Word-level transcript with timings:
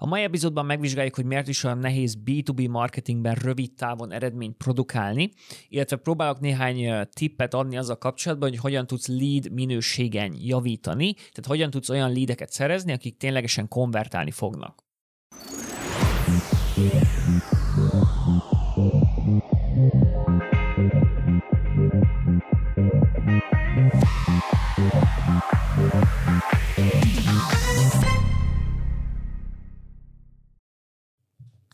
A 0.00 0.06
mai 0.06 0.22
epizódban 0.22 0.66
megvizsgáljuk, 0.66 1.14
hogy 1.14 1.24
miért 1.24 1.48
is 1.48 1.64
olyan 1.64 1.78
nehéz 1.78 2.18
B2B 2.24 2.70
marketingben 2.70 3.34
rövid 3.34 3.72
távon 3.74 4.12
eredményt 4.12 4.56
produkálni, 4.56 5.30
illetve 5.68 5.96
próbálok 5.96 6.40
néhány 6.40 7.06
tippet 7.12 7.54
adni 7.54 7.76
azzal 7.76 7.98
kapcsolatban, 7.98 8.48
hogy 8.48 8.58
hogyan 8.58 8.86
tudsz 8.86 9.06
lead 9.06 9.52
minőségen 9.52 10.34
javítani, 10.36 11.12
tehát 11.12 11.46
hogyan 11.46 11.70
tudsz 11.70 11.88
olyan 11.88 12.12
leadeket 12.12 12.52
szerezni, 12.52 12.92
akik 12.92 13.16
ténylegesen 13.16 13.68
konvertálni 13.68 14.30
fognak. 14.30 14.84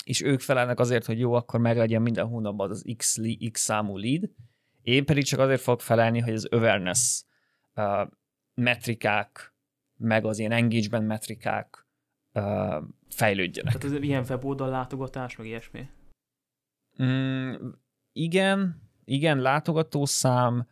És 0.05 0.23
ők 0.23 0.41
felelnek 0.41 0.81
azért, 0.81 1.05
hogy 1.05 1.19
jó, 1.19 1.33
akkor 1.33 1.61
meglegyen 1.61 2.03
minden 2.03 2.27
hónapban 2.27 2.71
az 2.71 2.85
X, 2.97 3.19
X 3.53 3.61
számú 3.61 3.97
lead. 3.97 4.31
Én 4.83 5.05
pedig 5.05 5.25
csak 5.25 5.39
azért 5.39 5.61
fogok 5.61 5.81
felelni, 5.81 6.21
hogy 6.21 6.33
az 6.33 6.47
awareness 6.51 7.25
uh, 7.75 8.09
metrikák, 8.55 9.55
meg 9.97 10.25
az 10.25 10.39
ilyen 10.39 10.53
engagement 10.53 11.07
metrikák 11.07 11.87
uh, 12.33 12.83
fejlődjenek. 13.09 13.73
Tehát 13.77 13.97
ez 13.97 14.03
ilyen 14.03 14.25
weboldal 14.29 14.69
látogatás, 14.69 15.37
meg 15.37 15.47
ilyesmi? 15.47 15.89
Mm, 17.03 17.55
igen, 18.13 18.83
igen, 19.05 19.39
látogatószám, 19.39 20.67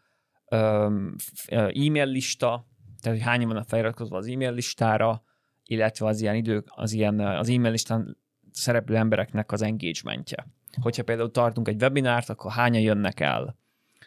um, 0.51 1.14
e-mail 1.47 2.06
lista, 2.06 2.67
tehát 3.01 3.19
hogy 3.19 3.27
hányan 3.27 3.48
vannak 3.48 3.69
feliratkozva 3.69 4.17
az 4.17 4.27
e-mail 4.27 4.53
listára, 4.53 5.23
illetve 5.64 6.06
az 6.06 6.20
ilyen 6.20 6.34
idők, 6.34 6.67
az 6.70 6.92
ilyen 6.92 7.20
az 7.20 7.48
e-mail 7.48 7.70
listán 7.70 8.22
szereplő 8.52 8.97
embereknek 8.97 9.52
az 9.52 9.62
engagementje. 9.62 10.47
Hogyha 10.80 11.02
például 11.02 11.30
tartunk 11.30 11.69
egy 11.69 11.83
webinárt, 11.83 12.28
akkor 12.28 12.53
hányan 12.53 12.83
jönnek 12.83 13.20
el? 13.20 13.56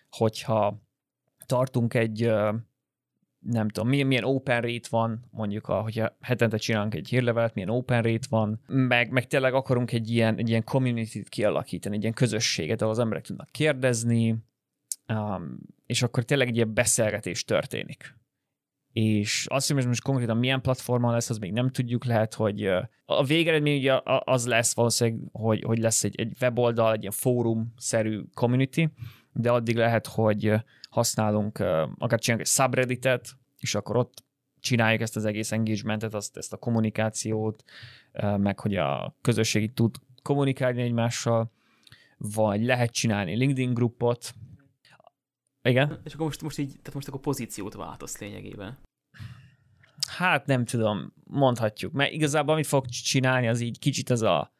Hogyha 0.09 0.81
tartunk 1.45 1.93
egy, 1.93 2.31
nem 3.39 3.69
tudom, 3.69 3.89
milyen, 3.89 4.07
milyen 4.07 4.23
open 4.23 4.61
rate 4.61 4.87
van, 4.89 5.25
mondjuk, 5.31 5.67
a, 5.67 5.81
hogyha 5.81 6.17
hetente 6.21 6.57
csinálunk 6.57 6.95
egy 6.95 7.07
hírlevelet, 7.07 7.53
milyen 7.53 7.69
open 7.69 8.01
rate 8.01 8.27
van, 8.29 8.61
meg, 8.67 9.11
meg 9.11 9.27
tényleg 9.27 9.53
akarunk 9.53 9.91
egy 9.91 10.09
ilyen, 10.09 10.37
egy 10.37 10.49
ilyen 10.49 10.63
community-t 10.63 11.29
kialakítani, 11.29 11.95
egy 11.95 12.01
ilyen 12.01 12.13
közösséget, 12.13 12.81
ahol 12.81 12.93
az 12.93 12.99
emberek 12.99 13.25
tudnak 13.25 13.49
kérdezni, 13.51 14.35
um, 15.07 15.57
és 15.85 16.03
akkor 16.03 16.23
tényleg 16.23 16.47
egy 16.47 16.55
ilyen 16.55 16.73
beszélgetés 16.73 17.43
történik 17.43 18.15
és 18.95 19.45
azt, 19.49 19.71
hogy 19.71 19.87
most 19.87 20.03
konkrétan 20.03 20.37
milyen 20.37 20.61
platformon 20.61 21.11
lesz, 21.11 21.29
az 21.29 21.37
még 21.37 21.51
nem 21.51 21.69
tudjuk, 21.69 22.05
lehet, 22.05 22.33
hogy 22.33 22.65
a 23.05 23.23
végeredmény 23.23 23.77
ugye 23.77 23.99
az 24.03 24.47
lesz 24.47 24.75
valószínűleg, 24.75 25.21
hogy, 25.31 25.63
hogy 25.63 25.77
lesz 25.77 26.03
egy, 26.03 26.19
egy 26.19 26.33
weboldal, 26.41 26.93
egy 26.93 26.99
ilyen 26.99 27.11
fórum-szerű 27.11 28.23
community, 28.33 28.87
de 29.33 29.51
addig 29.51 29.75
lehet, 29.75 30.07
hogy 30.07 30.53
használunk, 30.89 31.59
akár 31.97 32.19
csinálunk 32.19 32.47
egy 32.47 32.53
subredditet, 32.53 33.29
és 33.59 33.75
akkor 33.75 33.97
ott 33.97 34.23
csináljuk 34.59 35.01
ezt 35.01 35.15
az 35.15 35.25
egész 35.25 35.51
engagementet, 35.51 36.13
azt, 36.13 36.37
ezt 36.37 36.53
a 36.53 36.57
kommunikációt, 36.57 37.63
meg 38.37 38.59
hogy 38.59 38.75
a 38.75 39.15
közösség 39.21 39.73
tud 39.73 39.95
kommunikálni 40.21 40.81
egymással, 40.81 41.51
vagy 42.17 42.63
lehet 42.63 42.91
csinálni 42.91 43.35
LinkedIn 43.35 43.73
grupot, 43.73 44.33
igen. 45.65 45.99
És 46.03 46.13
akkor 46.13 46.25
most, 46.25 46.41
most 46.41 46.57
így, 46.57 46.67
tehát 46.67 46.93
most 46.93 47.07
akkor 47.07 47.19
pozíciót 47.19 47.73
váltasz 47.73 48.17
lényegében. 48.17 48.77
Hát 50.07 50.45
nem 50.45 50.65
tudom, 50.65 51.13
mondhatjuk, 51.23 51.93
mert 51.93 52.11
igazából 52.11 52.53
amit 52.53 52.67
fog 52.67 52.85
csinálni, 52.85 53.47
az 53.47 53.59
így 53.59 53.79
kicsit 53.79 54.09
ez 54.09 54.21
a 54.21 54.53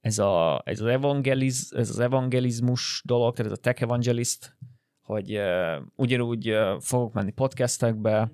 ez, 0.00 0.18
a, 0.18 0.62
ez, 0.64 0.80
az, 0.80 0.86
evangeliz, 0.86 1.72
ez 1.76 1.88
az 1.88 1.98
evangelizmus 1.98 3.02
dolog, 3.04 3.34
tehát 3.34 3.52
ez 3.52 3.58
a 3.58 3.60
tech 3.60 3.82
evangelist, 3.82 4.56
hogy 5.02 5.36
uh, 5.36 5.82
ugyanúgy 5.96 6.50
uh, 6.50 6.80
fogok 6.80 7.12
menni 7.12 7.30
podcastekbe, 7.30 8.30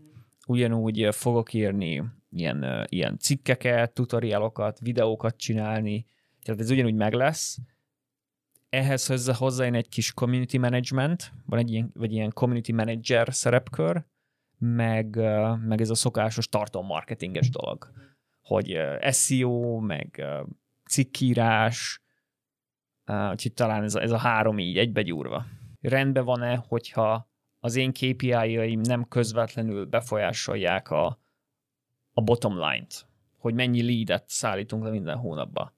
ugyanúgy 0.47 1.07
uh, 1.07 1.13
fogok 1.13 1.53
írni 1.53 2.05
ilyen, 2.31 2.65
uh, 2.65 2.85
ilyen 2.89 3.19
cikkeket, 3.19 3.93
tutorialokat, 3.93 4.79
videókat 4.79 5.37
csinálni, 5.37 6.07
tehát 6.43 6.61
ez 6.61 6.71
ugyanúgy 6.71 6.95
meg 6.95 7.13
lesz, 7.13 7.59
ehhez 8.71 9.07
hozzá, 9.07 9.35
hozzájön 9.35 9.75
egy 9.75 9.89
kis 9.89 10.13
community 10.13 10.57
management, 10.59 11.33
van 11.47 11.59
egy 11.59 11.71
ilyen, 11.71 11.91
vagy 11.95 12.13
ilyen 12.13 12.33
community 12.33 12.73
manager 12.73 13.35
szerepkör, 13.35 14.05
meg, 14.59 15.17
meg 15.67 15.81
ez 15.81 15.91
a 15.91 15.95
szokásos 15.95 16.49
tartalommarketinges 16.49 17.51
dolog, 17.51 17.91
hogy 18.43 18.79
SEO, 19.11 19.79
meg 19.79 20.25
cikkírás, 20.85 22.03
úgyhogy 23.31 23.53
talán 23.55 23.83
ez 23.83 23.95
a, 23.95 24.01
ez 24.01 24.11
a 24.11 24.19
három 24.19 24.59
így 24.59 24.79
egybegyúrva. 24.79 25.45
Rendben 25.81 26.25
van-e, 26.25 26.57
hogyha 26.57 27.29
az 27.59 27.77
én 27.77 27.93
KPI-jaim 27.93 28.81
nem 28.81 29.09
közvetlenül 29.09 29.87
befolyásolják 29.87 30.91
a, 30.91 31.21
a 32.13 32.23
bottom 32.23 32.55
line-t, 32.55 33.07
hogy 33.39 33.55
mennyi 33.55 33.83
leadet 33.83 34.29
szállítunk 34.29 34.85
le 34.85 34.91
minden 34.91 35.17
hónapban. 35.17 35.73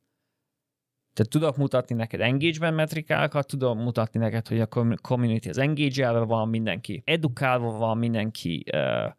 Tehát 1.15 1.33
tudok 1.33 1.57
mutatni 1.57 1.95
neked 1.95 2.21
engagement 2.21 2.77
metrikákat, 2.77 3.47
tudom 3.47 3.79
mutatni 3.79 4.21
neked, 4.21 4.49
hogy 4.49 4.61
a 4.61 4.69
community 5.03 5.49
az 5.49 5.59
engage 5.59 6.11
van, 6.11 6.49
mindenki 6.49 7.03
edukálva 7.07 7.71
van, 7.71 7.99
mindenki 7.99 8.65
uh, 8.73 9.13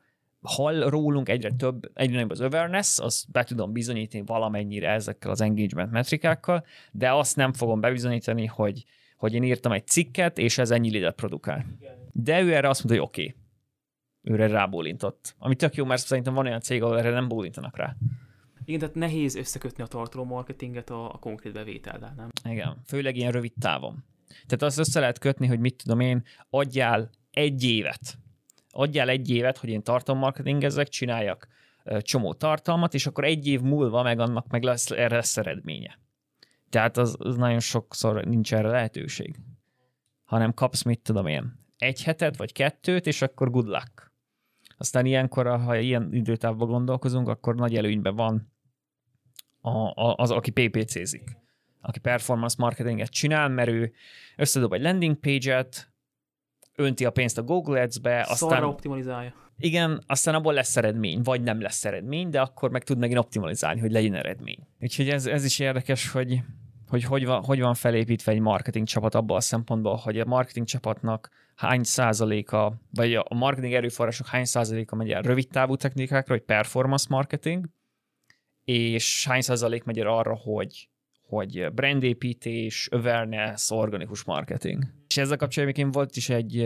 hall 0.44 0.90
rólunk 0.90 1.30
egyre 1.30 1.52
több, 1.52 1.92
egyre 1.94 2.14
nagyobb 2.14 2.32
az 2.32 2.42
awareness, 2.42 3.00
azt 3.00 3.32
be 3.32 3.44
tudom 3.44 3.72
bizonyítani 3.72 4.24
valamennyire 4.26 4.90
ezekkel 4.90 5.32
az 5.32 5.42
engagement 5.42 5.92
metrikákkal, 5.92 6.66
de 6.92 7.12
azt 7.12 7.36
nem 7.36 7.54
fogom 7.54 7.80
bebizonyítani, 7.80 8.46
hogy, 8.46 8.86
hogy 9.18 9.34
én 9.34 9.44
írtam 9.44 9.72
egy 9.72 9.88
cikket, 9.88 10.38
és 10.38 10.58
ez 10.58 10.72
ennyi 10.72 10.90
lidet 10.90 11.16
produkál. 11.16 11.66
De 12.12 12.42
ő 12.42 12.54
erre 12.54 12.70
azt 12.70 12.84
mondta, 12.84 13.02
hogy 13.02 13.10
oké. 13.10 13.22
Okay. 13.22 13.36
Őre 14.22 14.48
rábólintott. 14.48 15.36
Ami 15.38 15.56
tök 15.56 15.76
jó, 15.76 15.86
mert 15.86 16.06
szerintem 16.06 16.34
van 16.34 16.46
olyan 16.46 16.60
cég, 16.60 16.84
ahol 16.84 17.00
erre 17.00 17.10
nem 17.10 17.28
bólintanak 17.28 17.78
rá. 17.78 17.96
Igen, 18.66 18.80
tehát 18.80 18.96
nehéz 18.96 19.36
összekötni 19.36 19.84
a 19.84 19.88
tartalommarketinget 19.88 20.90
a, 20.90 21.14
a 21.14 21.18
konkrét 21.18 21.54
bevétellel, 21.54 22.14
nem? 22.18 22.30
Igen, 22.54 22.82
főleg 22.86 23.16
ilyen 23.16 23.32
rövid 23.32 23.54
távon. 23.60 24.04
Tehát 24.28 24.62
azt 24.62 24.80
össze 24.80 25.00
lehet 25.00 25.20
kötni, 25.20 25.48
hogy 25.48 25.60
mit 25.60 25.84
tudom 25.84 26.00
én, 26.00 26.24
adjál 26.50 27.10
egy 27.32 27.64
évet. 27.64 28.18
Adjál 28.70 29.10
egy 29.10 29.30
évet, 29.30 29.58
hogy 29.58 29.70
én 29.70 29.84
tartalommarketingezzek, 29.84 30.88
csináljak 30.88 31.48
csomó 32.00 32.34
tartalmat, 32.34 32.94
és 32.94 33.08
akkor 33.08 33.24
egy 33.24 33.48
év 33.48 33.62
múlva 33.62 34.04
meg 34.04 34.20
annak 34.20 34.48
meg 34.48 34.64
lesz, 34.64 34.92
erre 34.92 35.16
lesz 35.16 35.38
eredménye. 35.38 36.00
Tehát 36.70 36.98
az, 36.98 37.16
az 37.20 37.36
nagyon 37.36 37.60
sokszor 37.60 38.26
nincs 38.26 38.54
erre 38.54 38.70
lehetőség. 38.70 39.36
Hanem 40.24 40.54
kapsz, 40.54 40.84
mit 40.84 41.00
tudom 41.00 41.28
én, 41.28 41.60
egy 41.78 42.04
hetet 42.04 42.38
vagy 42.38 42.52
kettőt, 42.52 43.08
és 43.08 43.22
akkor 43.22 43.50
good 43.50 43.68
luck. 43.68 44.12
Aztán 44.78 45.06
ilyenkor, 45.06 45.48
ha 45.48 45.78
ilyen 45.78 46.14
időtávban 46.14 46.68
gondolkozunk, 46.68 47.28
akkor 47.28 47.56
nagy 47.56 47.76
előnyben 47.76 48.16
van 48.16 48.53
a, 49.64 49.70
a, 49.70 50.16
az, 50.18 50.32
aki 50.32 50.52
PPC-zik, 50.52 51.38
aki 51.82 52.00
performance 52.00 52.56
marketinget 52.58 53.10
csinál, 53.10 53.50
mert 53.50 53.70
ő 53.70 53.94
összedob 54.36 54.74
egy 54.74 54.82
landing 54.82 55.20
page-et, 55.20 55.92
önti 56.76 57.06
a 57.06 57.12
pénzt 57.12 57.38
a 57.38 57.44
Google 57.44 57.82
Ads-be, 57.82 58.26
aztán... 58.30 58.64
optimalizálja. 58.64 59.34
Igen, 59.58 60.04
aztán 60.08 60.36
abból 60.36 60.54
lesz 60.54 60.78
eredmény, 60.78 61.22
vagy 61.22 61.42
nem 61.42 61.62
lesz 61.62 61.86
eredmény, 61.86 62.30
de 62.30 62.42
akkor 62.42 62.70
meg 62.70 62.84
tud 62.84 62.98
megint 62.98 63.20
optimalizálni, 63.20 63.80
hogy 63.80 63.92
legyen 63.92 64.14
eredmény. 64.14 64.68
Úgyhogy 64.82 65.10
ez, 65.10 65.26
ez 65.26 65.44
is 65.44 65.60
érdekes, 65.60 66.12
hogy 66.12 66.44
hogy 66.88 67.04
hogy 67.04 67.26
van, 67.26 67.44
hogy 67.44 67.60
van 67.60 67.74
felépítve 67.74 68.32
egy 68.32 68.40
marketing 68.40 68.88
csapat 68.88 69.16
abban 69.16 69.38
a 69.38 69.42
szempontból, 69.42 69.96
hogy 69.96 70.20
a 70.20 70.26
marketing 70.26 70.66
csapatnak 70.66 71.30
hány 71.56 71.84
százaléka, 71.84 72.74
vagy 72.92 73.16
a 73.16 73.34
marketing 73.34 73.74
erőforrások 73.74 74.28
hány 74.28 74.46
százaléka 74.46 74.96
megy 74.96 75.12
el 75.12 75.22
rövid 75.22 75.48
távú 75.48 75.76
technikákra, 75.76 76.34
hogy 76.34 76.44
performance 76.44 77.06
marketing, 77.10 77.66
és 78.66 79.26
hány 79.28 79.42
százalék 79.42 79.84
megy 79.84 80.00
el 80.00 80.08
arra, 80.08 80.36
hogy, 80.36 80.90
hogy 81.28 81.68
brandépítés, 81.74 82.88
awareness, 82.92 83.72
organikus 83.72 84.24
marketing. 84.24 84.84
És 85.08 85.18
ezzel 85.18 85.38
kapcsolatban 85.38 85.92
volt 85.92 86.16
is 86.16 86.30
egy, 86.30 86.58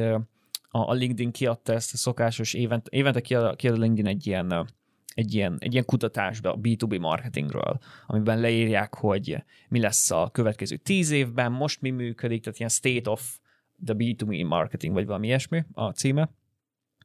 a, 0.69 0.93
LinkedIn 0.93 1.31
kiadta 1.31 1.73
ezt 1.73 1.93
a 1.93 1.97
szokásos 1.97 2.53
évente, 2.53 2.89
évente 2.91 3.21
kiad, 3.21 3.55
kiad 3.55 3.75
a 3.75 3.81
LinkedIn 3.81 4.07
egy 4.07 4.27
ilyen, 4.27 4.67
egy 5.13 5.33
ilyen, 5.33 5.57
egy 5.59 5.71
ilyen 5.71 5.85
kutatásba 5.85 6.53
a 6.53 6.57
B2B 6.57 6.99
marketingről, 6.99 7.79
amiben 8.07 8.39
leírják, 8.39 8.95
hogy 8.95 9.43
mi 9.69 9.79
lesz 9.79 10.11
a 10.11 10.29
következő 10.31 10.75
tíz 10.75 11.11
évben, 11.11 11.51
most 11.51 11.81
mi 11.81 11.89
működik, 11.89 12.43
tehát 12.43 12.57
ilyen 12.57 12.71
state 12.71 13.09
of 13.09 13.39
the 13.85 13.93
B2B 13.97 14.47
marketing, 14.47 14.93
vagy 14.93 15.05
valami 15.05 15.27
ilyesmi 15.27 15.63
a 15.73 15.89
címe. 15.89 16.29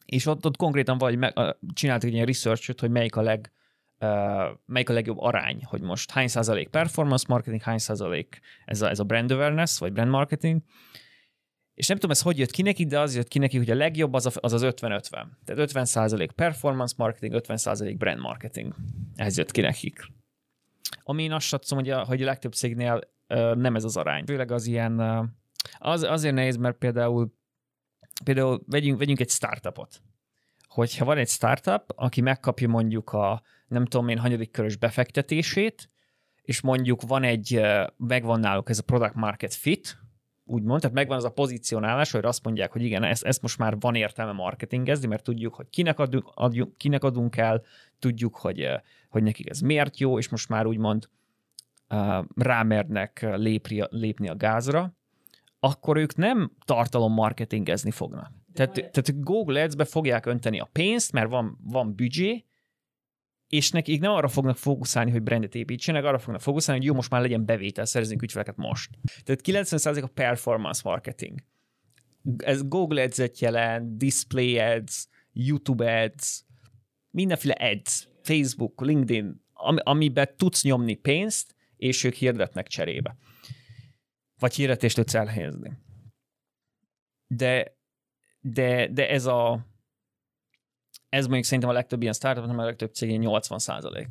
És 0.04 0.26
ott, 0.26 0.46
ott 0.46 0.56
konkrétan 0.56 0.98
vagy 0.98 1.16
meg, 1.16 1.32
csináltak 1.74 2.08
egy 2.08 2.14
ilyen 2.14 2.26
research 2.26 2.80
hogy 2.80 2.90
melyik 2.90 3.16
a 3.16 3.22
leg, 3.22 3.52
melyik 4.66 4.88
a 4.88 4.92
legjobb 4.92 5.18
arány, 5.18 5.64
hogy 5.64 5.80
most 5.80 6.10
hány 6.10 6.28
százalék 6.28 6.68
performance 6.68 7.24
marketing, 7.28 7.62
hány 7.62 7.78
százalék 7.78 8.40
ez 8.64 8.82
a, 8.82 8.88
ez 8.88 8.98
a 8.98 9.04
brand 9.04 9.30
awareness, 9.30 9.78
vagy 9.78 9.92
brand 9.92 10.10
marketing, 10.10 10.62
és 11.74 11.86
nem 11.86 11.96
tudom, 11.96 12.10
ez 12.10 12.22
hogy 12.22 12.38
jött 12.38 12.50
ki 12.50 12.62
neki, 12.62 12.84
de 12.84 13.00
az 13.00 13.14
jött 13.14 13.28
ki 13.28 13.38
neki, 13.38 13.56
hogy 13.56 13.70
a 13.70 13.74
legjobb 13.74 14.12
az 14.12 14.26
a, 14.26 14.30
az, 14.34 14.52
az 14.52 14.62
50-50. 14.64 15.10
Tehát 15.44 15.70
50% 15.72 16.28
performance 16.34 16.94
marketing, 16.96 17.42
50% 17.46 17.94
brand 17.98 18.20
marketing. 18.20 18.74
Ez 19.16 19.36
jött 19.36 19.50
ki 19.50 19.60
nekik. 19.60 20.06
ami 21.02 21.22
én 21.22 21.32
azt 21.32 21.46
satszom, 21.46 21.78
hogy 21.78 21.90
a, 21.90 22.04
hogy 22.04 22.22
a 22.22 22.24
legtöbb 22.24 22.52
cégnél 22.52 23.00
ö, 23.26 23.54
nem 23.54 23.74
ez 23.74 23.84
az 23.84 23.96
arány. 23.96 24.24
Főleg 24.24 24.50
az 24.50 24.66
ilyen, 24.66 24.98
ö, 24.98 25.22
az, 25.78 26.02
azért 26.02 26.34
nehéz, 26.34 26.56
mert 26.56 26.76
például, 26.76 27.32
például 28.24 28.62
vegyünk, 28.66 28.98
vegyünk 28.98 29.20
egy 29.20 29.30
startupot. 29.30 30.02
Hogyha 30.68 31.04
van 31.04 31.18
egy 31.18 31.28
startup, 31.28 31.92
aki 31.94 32.20
megkapja 32.20 32.68
mondjuk 32.68 33.12
a 33.12 33.42
nem 33.72 33.84
tudom 33.84 34.08
én 34.08 34.18
hanyadik 34.18 34.50
körös 34.50 34.76
befektetését, 34.76 35.90
és 36.42 36.60
mondjuk 36.60 37.02
van 37.02 37.22
egy, 37.22 37.60
megvan 37.96 38.40
náluk 38.40 38.70
ez 38.70 38.78
a 38.78 38.82
product 38.82 39.14
market 39.14 39.54
fit, 39.54 39.98
úgymond, 40.44 40.80
tehát 40.80 40.96
megvan 40.96 41.16
az 41.16 41.24
a 41.24 41.30
pozícionálás, 41.30 42.10
hogy 42.10 42.24
azt 42.24 42.44
mondják, 42.44 42.72
hogy 42.72 42.82
igen, 42.82 43.02
ezt, 43.02 43.24
ezt 43.24 43.42
most 43.42 43.58
már 43.58 43.76
van 43.80 43.94
értelme 43.94 44.32
marketingezni, 44.32 45.06
mert 45.06 45.24
tudjuk, 45.24 45.54
hogy 45.54 45.68
kinek 45.70 45.98
adunk, 45.98 46.30
adjunk, 46.34 46.76
kinek 46.76 47.04
adunk 47.04 47.36
el, 47.36 47.62
tudjuk, 47.98 48.36
hogy, 48.36 48.68
hogy 49.08 49.22
nekik 49.22 49.50
ez 49.50 49.60
miért 49.60 49.98
jó, 49.98 50.18
és 50.18 50.28
most 50.28 50.48
már 50.48 50.66
úgymond 50.66 51.08
rámernek 52.34 53.26
lépni, 53.36 53.82
lépni 53.90 54.28
a 54.28 54.36
gázra, 54.36 54.96
akkor 55.60 55.96
ők 55.96 56.16
nem 56.16 56.52
tartalom 56.64 57.12
marketingezni 57.12 57.90
fognak. 57.90 58.32
Tehát, 58.52 58.72
tehát 58.72 59.20
Google 59.20 59.62
Ads-be 59.62 59.84
fogják 59.84 60.26
önteni 60.26 60.60
a 60.60 60.68
pénzt, 60.72 61.12
mert 61.12 61.30
van, 61.30 61.58
van 61.62 61.94
büdzsé, 61.94 62.44
és 63.52 63.70
nekik 63.70 64.00
nem 64.00 64.12
arra 64.12 64.28
fognak 64.28 64.56
fókuszálni, 64.56 65.10
hogy 65.10 65.22
brandet 65.22 65.54
építsenek, 65.54 66.04
arra 66.04 66.18
fognak 66.18 66.40
fókuszálni, 66.40 66.80
hogy 66.80 66.88
jó, 66.88 66.94
most 66.94 67.10
már 67.10 67.20
legyen 67.20 67.44
bevétel, 67.44 67.84
szerezünk 67.84 68.22
ügyfeleket 68.22 68.56
most. 68.56 68.90
Tehát 69.24 69.68
90% 69.68 70.02
a 70.02 70.06
performance 70.06 70.80
marketing. 70.84 71.38
Ez 72.36 72.68
Google 72.68 73.02
ads 73.02 73.40
jelent, 73.40 73.96
Display 73.96 74.58
Ads, 74.58 75.06
YouTube 75.32 76.02
Ads, 76.02 76.44
mindenféle 77.10 77.54
ads, 77.54 78.08
Facebook, 78.22 78.80
LinkedIn, 78.80 79.44
am- 79.52 79.80
amiben 79.82 80.36
tudsz 80.36 80.62
nyomni 80.62 80.94
pénzt, 80.94 81.54
és 81.76 82.04
ők 82.04 82.14
hirdetnek 82.14 82.66
cserébe. 82.66 83.16
Vagy 84.38 84.54
hirdetést 84.54 84.96
tudsz 84.96 85.14
elhelyezni. 85.14 85.78
De, 87.26 87.76
de, 88.40 88.88
de 88.88 89.08
ez 89.08 89.26
a 89.26 89.66
ez 91.12 91.24
mondjuk 91.24 91.44
szerintem 91.44 91.70
a 91.70 91.72
legtöbb 91.72 92.02
ilyen 92.02 92.12
startup, 92.12 92.58
a 92.58 92.64
legtöbb 92.64 92.92
cégén 92.92 93.18
80 93.18 93.58
százalék. 93.58 94.08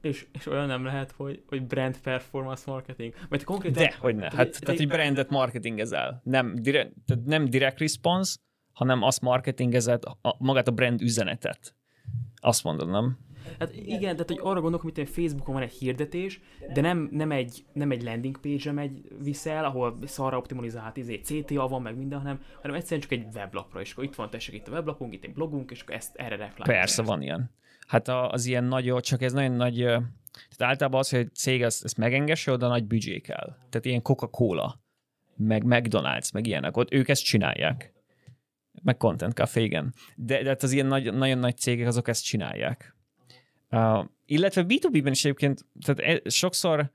És, 0.00 0.26
és 0.32 0.46
olyan 0.46 0.66
nem 0.66 0.84
lehet, 0.84 1.12
hogy, 1.12 1.42
hogy 1.46 1.66
brand 1.66 1.98
performance 1.98 2.62
marketing? 2.66 3.14
Mert 3.28 3.44
konkrétan... 3.44 3.82
De, 3.82 3.94
hogy 3.98 4.14
ne. 4.14 4.22
Hát, 4.22 4.60
tehát, 4.60 4.76
hogy 4.76 4.88
brandet 4.88 5.30
marketingezel. 5.30 6.20
Nem 6.24 6.54
direct, 6.54 6.92
tehát 7.06 7.24
nem 7.24 7.44
direct 7.44 7.78
response, 7.78 8.36
hanem 8.72 9.02
azt 9.02 9.20
marketingezed, 9.20 10.04
a, 10.04 10.36
magát 10.38 10.68
a 10.68 10.70
brand 10.70 11.00
üzenetet. 11.00 11.76
Azt 12.40 12.64
mondod, 12.64 12.90
nem? 12.90 13.18
Hát 13.58 13.74
igen, 13.74 14.12
tehát 14.12 14.28
hogy 14.28 14.40
arra 14.42 14.60
gondolok, 14.60 14.80
hogy 14.80 15.08
Facebookon 15.08 15.54
van 15.54 15.62
egy 15.62 15.72
hirdetés, 15.72 16.40
de 16.72 16.80
nem, 16.80 17.08
nem, 17.12 17.30
egy, 17.30 17.64
nem 17.72 17.90
egy 17.90 18.02
landing 18.02 18.40
page-re 18.40 18.72
megy 18.72 19.02
viszel, 19.22 19.64
ahol 19.64 19.98
szarra 20.04 20.36
optimalizált 20.36 20.96
izé, 20.96 21.20
CTA 21.20 21.68
van, 21.68 21.82
meg 21.82 21.96
minden, 21.96 22.18
hanem, 22.18 22.40
hanem 22.62 22.76
egyszerűen 22.76 23.00
csak 23.00 23.12
egy 23.12 23.26
weblapra, 23.34 23.80
és 23.80 23.92
akkor 23.92 24.04
itt 24.04 24.14
van 24.14 24.30
tessék 24.30 24.54
itt 24.54 24.68
a 24.68 24.72
weblapunk, 24.72 25.14
itt 25.14 25.24
egy 25.24 25.32
blogunk, 25.32 25.70
és 25.70 25.80
akkor 25.80 25.94
ezt 25.94 26.16
erre 26.16 26.36
reklámolják. 26.36 26.78
Persze, 26.78 27.02
van 27.02 27.22
ilyen. 27.22 27.50
Hát 27.86 28.08
az 28.08 28.46
ilyen 28.46 28.64
nagy, 28.64 28.94
csak 29.00 29.22
ez 29.22 29.32
nagyon 29.32 29.52
nagy, 29.52 29.76
tehát 29.76 30.72
általában 30.72 31.00
az, 31.00 31.10
hogy 31.10 31.18
egy 31.18 31.34
cég 31.34 31.62
ezt, 31.62 31.84
ezt 31.84 31.96
megengesse, 31.96 32.52
oda 32.52 32.68
nagy 32.68 32.84
büdzsé 32.84 33.18
kell. 33.18 33.56
Tehát 33.68 33.84
ilyen 33.84 34.02
Coca-Cola, 34.02 34.80
meg 35.36 35.62
McDonald's, 35.66 36.32
meg 36.32 36.46
ilyenek, 36.46 36.76
ott 36.76 36.92
ők 36.92 37.08
ezt 37.08 37.24
csinálják. 37.24 37.92
Meg 38.82 38.96
Content 38.96 39.34
Café, 39.34 39.62
igen. 39.62 39.94
De, 40.16 40.42
de 40.42 40.48
hát 40.48 40.62
az 40.62 40.72
ilyen 40.72 40.86
nagy, 40.86 41.14
nagyon 41.14 41.38
nagy 41.38 41.56
cégek, 41.56 41.86
azok 41.86 42.08
ezt 42.08 42.24
csinálják. 42.24 42.93
Illetve 44.26 44.64
B2B-ben 44.68 45.12
is 45.12 45.24
egyébként, 45.24 45.66
tehát 45.84 46.22
e, 46.24 46.28
sokszor 46.30 46.90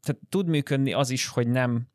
tehát 0.00 0.20
tud 0.28 0.46
működni 0.46 0.92
az 0.92 1.10
is, 1.10 1.28
hogy 1.28 1.48
nem, 1.48 1.88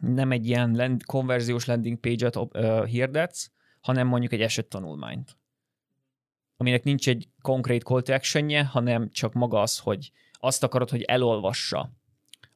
nem 0.00 0.32
egy 0.32 0.46
ilyen 0.46 0.74
land, 0.74 1.04
konverziós 1.04 1.64
landing 1.64 1.98
page-et 1.98 2.36
uh, 2.36 2.84
hirdetsz, 2.84 3.50
hanem 3.80 4.06
mondjuk 4.06 4.32
egy 4.32 4.40
esettanulmányt 4.40 5.36
aminek 6.56 6.82
nincs 6.84 7.08
egy 7.08 7.28
konkrét 7.42 7.82
call 7.82 8.02
to 8.02 8.12
action 8.12 8.64
hanem 8.64 9.10
csak 9.10 9.32
maga 9.32 9.60
az, 9.60 9.78
hogy 9.78 10.12
azt 10.32 10.62
akarod, 10.62 10.90
hogy 10.90 11.02
elolvassa 11.02 11.78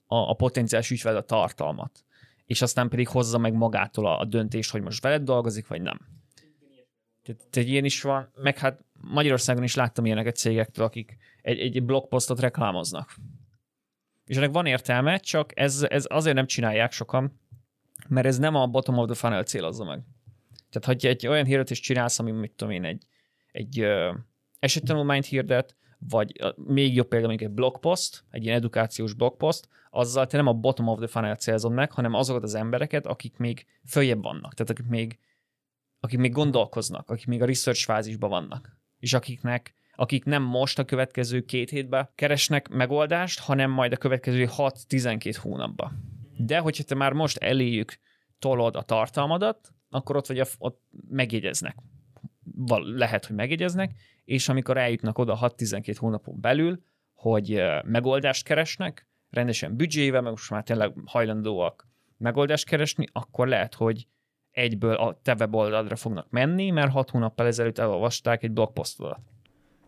a, 0.07 0.17
a 0.17 0.35
potenciális 0.35 0.91
ügyfél 0.91 1.17
a 1.17 1.23
tartalmat, 1.23 2.05
és 2.45 2.63
aztán 2.63 2.89
pedig 2.89 3.09
hozza 3.09 3.39
meg 3.39 3.53
magától 3.53 4.07
a, 4.07 4.21
a 4.21 4.25
döntést, 4.25 4.71
hogy 4.71 4.83
most 4.83 5.03
veled 5.03 5.23
dolgozik, 5.23 5.67
vagy 5.67 5.83
nem. 5.83 5.99
Tehát, 7.23 7.49
tehát 7.51 7.69
ilyen 7.69 7.85
is 7.85 8.03
van, 8.03 8.31
meg 8.35 8.59
hát 8.59 8.85
Magyarországon 9.01 9.63
is 9.63 9.75
láttam 9.75 10.05
ilyeneket 10.05 10.37
cégektől, 10.37 10.85
akik 10.85 11.17
egy, 11.43 11.59
egy 11.59 11.83
blogposztot 11.83 12.41
reklámoznak. 12.41 13.15
És 14.27 14.37
ennek 14.37 14.51
van 14.51 14.67
értelme, 14.67 15.17
csak 15.17 15.59
ez, 15.59 15.87
ez 15.89 16.05
azért 16.09 16.35
nem 16.35 16.47
csinálják 16.47 16.93
sokan, 16.93 17.41
mert 18.09 18.27
ez 18.27 18.39
nem 18.39 18.55
a 18.55 18.67
bottom 18.67 18.99
of 18.99 19.07
the 19.07 19.15
funnel 19.15 19.43
célozza 19.43 19.85
meg. 19.85 20.01
Tehát, 20.71 21.01
ha 21.01 21.09
egy 21.09 21.27
olyan 21.27 21.45
hirdetést 21.45 21.83
csinálsz, 21.83 22.19
ami, 22.19 22.31
mit 22.31 22.53
tudom 22.53 22.75
én, 22.75 22.85
egy, 22.85 23.07
egy 23.53 23.81
ö, 23.81 24.15
esettanulmányt 24.59 25.27
hirdet, 25.27 25.77
vagy 25.99 26.55
még 26.57 26.95
jobb 26.95 27.09
példa, 27.09 27.27
mondjuk 27.27 27.51
egy 27.51 27.57
blogpost, 27.57 28.25
egy 28.31 28.45
ilyen 28.45 28.57
edukációs 28.57 29.15
blogpost, 29.15 29.69
azzal 29.91 30.27
te 30.27 30.37
nem 30.37 30.47
a 30.47 30.53
bottom 30.53 30.89
of 30.89 30.99
the 30.99 31.07
funnel 31.07 31.37
célzod 31.37 31.73
meg, 31.73 31.93
hanem 31.93 32.15
azokat 32.15 32.43
az 32.43 32.55
embereket, 32.55 33.07
akik 33.07 33.37
még 33.37 33.67
följebb 33.87 34.23
vannak, 34.23 34.55
tehát 34.55 34.71
akik 34.71 34.87
még, 34.87 35.19
akik 36.01 36.19
még 36.19 36.33
gondolkoznak, 36.33 37.11
akik 37.11 37.27
még 37.27 37.43
a 37.43 37.47
research 37.47 37.85
fázisban 37.85 38.31
vannak, 38.31 38.79
és 39.01 39.13
akiknek 39.13 39.75
akik 40.01 40.25
nem 40.25 40.43
most 40.43 40.79
a 40.79 40.85
következő 40.85 41.41
két 41.41 41.71
hétben 41.71 42.09
keresnek 42.15 42.69
megoldást, 42.69 43.41
hanem 43.41 43.71
majd 43.71 43.93
a 43.93 43.97
következő 43.97 44.49
6-12 44.57 45.37
hónapban. 45.41 45.93
De 46.37 46.59
hogyha 46.59 46.85
te 46.85 46.95
már 46.95 47.13
most 47.13 47.37
eléjük 47.37 47.99
tolod 48.39 48.77
a 48.77 48.83
tartalmadat, 48.83 49.73
akkor 49.91 50.17
ott 50.17 50.27
vagy 50.27 50.39
a, 50.39 50.47
ott 50.59 50.83
megjegyeznek 51.09 51.77
lehet, 52.83 53.27
hogy 53.27 53.37
megjegyeznek, 53.37 53.93
és 54.25 54.49
amikor 54.49 54.77
eljutnak 54.77 55.19
oda 55.19 55.39
6-12 55.41 55.95
hónapon 55.99 56.41
belül, 56.41 56.83
hogy 57.15 57.63
megoldást 57.85 58.45
keresnek, 58.45 59.07
rendesen 59.31 59.77
büdzsével, 59.77 60.21
meg 60.21 60.31
most 60.31 60.51
már 60.51 60.63
tényleg 60.63 60.93
hajlandóak 61.05 61.89
megoldást 62.17 62.65
keresni, 62.65 63.07
akkor 63.13 63.49
lehet, 63.49 63.75
hogy 63.75 64.07
egyből 64.51 64.95
a 64.95 65.19
te 65.23 65.35
weboldalra 65.39 65.97
fognak 65.97 66.31
menni, 66.31 66.71
mert 66.71 66.93
6 66.93 67.11
hónappal 67.11 67.47
ezelőtt 67.47 67.79
elolvasták 67.79 68.43
egy 68.43 68.51
blogposztodat. 68.51 69.21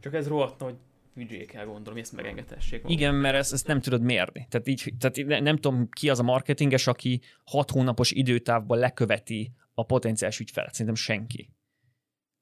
Csak 0.00 0.14
ez 0.14 0.28
rohadt 0.28 0.60
nagy 0.60 0.74
büdzsé 1.14 1.44
kell 1.44 1.64
gondolom, 1.64 1.98
ezt 1.98 2.12
megengedhessék. 2.12 2.82
Igen, 2.86 3.14
mert 3.14 3.36
ezt, 3.36 3.52
ezt 3.52 3.66
nem 3.66 3.80
tudod 3.80 4.02
mérni. 4.02 4.46
Tehát, 4.50 4.66
így, 4.66 4.94
tehát 4.98 5.42
nem 5.42 5.56
tudom, 5.56 5.88
ki 5.88 6.10
az 6.10 6.18
a 6.18 6.22
marketinges, 6.22 6.86
aki 6.86 7.20
6 7.44 7.70
hónapos 7.70 8.10
időtávban 8.10 8.78
leköveti 8.78 9.52
a 9.74 9.84
potenciális 9.84 10.40
ügyfelet. 10.40 10.72
Szerintem 10.72 10.94
senki. 10.94 11.50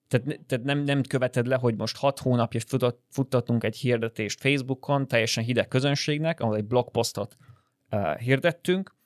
Tehát, 0.08 0.40
tehát 0.46 0.64
nem, 0.64 0.78
nem 0.78 1.02
követed 1.02 1.46
le, 1.46 1.56
hogy 1.56 1.76
most 1.76 1.96
hat 1.96 2.18
hónapja 2.18 2.60
futtatunk 3.08 3.64
egy 3.64 3.76
hirdetést 3.76 4.40
Facebookon, 4.40 5.08
teljesen 5.08 5.44
hideg 5.44 5.68
közönségnek, 5.68 6.40
ahol 6.40 6.56
egy 6.56 6.64
blogposztot 6.64 7.36
uh, 7.90 8.18
hirdettünk, 8.18 8.96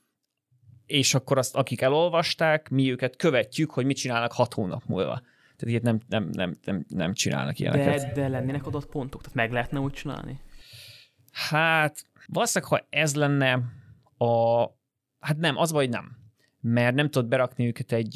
és 0.87 1.15
akkor 1.15 1.39
azt, 1.39 1.57
akik 1.57 1.81
elolvasták, 1.81 2.69
mi 2.69 2.91
őket 2.91 3.17
követjük, 3.17 3.71
hogy 3.71 3.85
mit 3.85 3.97
csinálnak 3.97 4.33
hat 4.33 4.55
hónap 4.55 4.83
múlva. 4.87 5.23
Tehát 5.57 5.67
ilyet 5.67 5.83
nem, 5.83 6.01
nem, 6.09 6.29
nem, 6.33 6.57
nem, 6.65 6.85
nem 6.89 7.15
csinálnak 7.15 7.59
ilyeneket. 7.59 8.01
De, 8.01 8.13
de 8.13 8.29
lennének 8.29 8.67
adott 8.67 8.87
pontok? 8.87 9.21
Tehát 9.21 9.37
meg 9.37 9.53
lehetne 9.53 9.81
úgy 9.81 9.93
csinálni? 9.93 10.41
Hát, 11.33 12.05
valószínűleg, 12.27 12.73
ha 12.73 12.87
ez 12.91 13.15
lenne 13.15 13.53
a... 14.19 14.63
Hát 15.21 15.37
nem, 15.37 15.57
az 15.57 15.73
vagy 15.73 15.89
nem. 15.89 16.17
Mert 16.61 16.95
nem 16.95 17.11
tudod 17.11 17.29
berakni 17.29 17.67
őket 17.67 17.93
egy... 17.93 18.13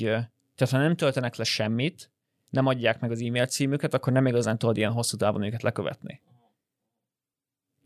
Tehát 0.55 0.75
ha 0.75 0.79
nem 0.79 0.97
töltenek 0.97 1.37
le 1.37 1.45
semmit, 1.45 2.11
nem 2.51 2.67
adják 2.67 3.01
meg 3.01 3.11
az 3.11 3.23
e-mail 3.23 3.47
címüket, 3.47 3.95
akkor 3.95 4.13
nem 4.13 4.27
igazán 4.27 4.59
tudod 4.59 4.77
ilyen 4.77 4.93
hosszú 4.93 5.17
távon 5.17 5.43
őket 5.43 5.63
lekövetni. 5.63 6.21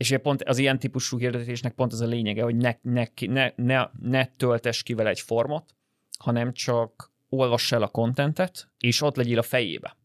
És 0.03 0.17
pont 0.21 0.43
az 0.43 0.57
ilyen 0.57 0.79
típusú 0.79 1.17
hirdetésnek 1.17 1.73
pont 1.73 1.93
az 1.93 2.01
a 2.01 2.05
lényege, 2.05 2.43
hogy 2.43 2.55
ne, 2.55 2.75
ne, 2.81 3.05
ne, 3.27 3.51
ne, 3.55 3.89
ne 3.99 4.25
töltes 4.25 4.83
ki 4.83 4.93
vele 4.93 5.09
egy 5.09 5.19
formot, 5.19 5.75
hanem 6.19 6.53
csak 6.53 7.11
olvass 7.29 7.71
el 7.71 7.81
a 7.81 7.87
kontentet, 7.87 8.69
és 8.77 9.01
ott 9.01 9.15
legyél 9.15 9.37
a 9.37 9.41
fejébe. 9.41 9.97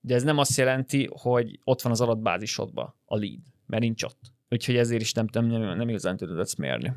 De 0.00 0.14
ez 0.14 0.22
nem 0.22 0.38
azt 0.38 0.56
jelenti, 0.56 1.08
hogy 1.12 1.60
ott 1.64 1.82
van 1.82 1.92
az 1.92 2.00
adatbázisodban 2.00 2.94
a 3.04 3.16
lead, 3.16 3.40
mert 3.66 3.82
nincs 3.82 4.02
ott. 4.02 4.20
Úgyhogy 4.48 4.76
ezért 4.76 5.02
is 5.02 5.12
nem, 5.12 5.26
nem, 5.32 5.46
nem, 5.46 5.76
nem 5.76 5.88
igazán 5.88 6.16
tudod 6.16 6.38
ezt 6.38 6.58
mérni. 6.58 6.92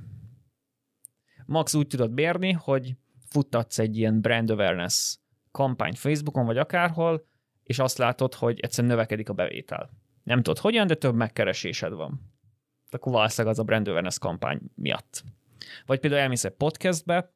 Max 1.45 1.74
úgy 1.74 1.88
tudod 1.88 2.13
mérni, 2.13 2.51
hogy 2.51 2.95
futtatsz 3.29 3.79
egy 3.79 3.98
ilyen 3.98 4.21
brand 4.21 4.50
awareness 4.50 5.17
kampányt 5.51 5.98
Facebookon 5.98 6.45
vagy 6.45 6.57
akárhol, 6.57 7.25
és 7.63 7.79
azt 7.79 7.98
látod, 7.98 8.33
hogy 8.33 8.59
egyszerűen 8.59 8.93
növekedik 8.93 9.29
a 9.29 9.33
bevétel. 9.33 9.89
Nem 10.23 10.38
tudod 10.41 10.57
hogyan, 10.59 10.88
de 10.88 10.95
több 10.95 11.15
megkeresésed 11.15 11.93
van. 11.93 12.21
Akkor 12.89 13.11
valószínűleg 13.11 13.53
az 13.53 13.59
a 13.59 13.63
brand 13.63 13.88
awareness 13.88 14.17
kampány 14.17 14.59
miatt. 14.75 15.23
Vagy 15.85 15.99
például 15.99 16.21
elmész 16.21 16.43
egy 16.43 16.53
podcastbe, 16.53 17.33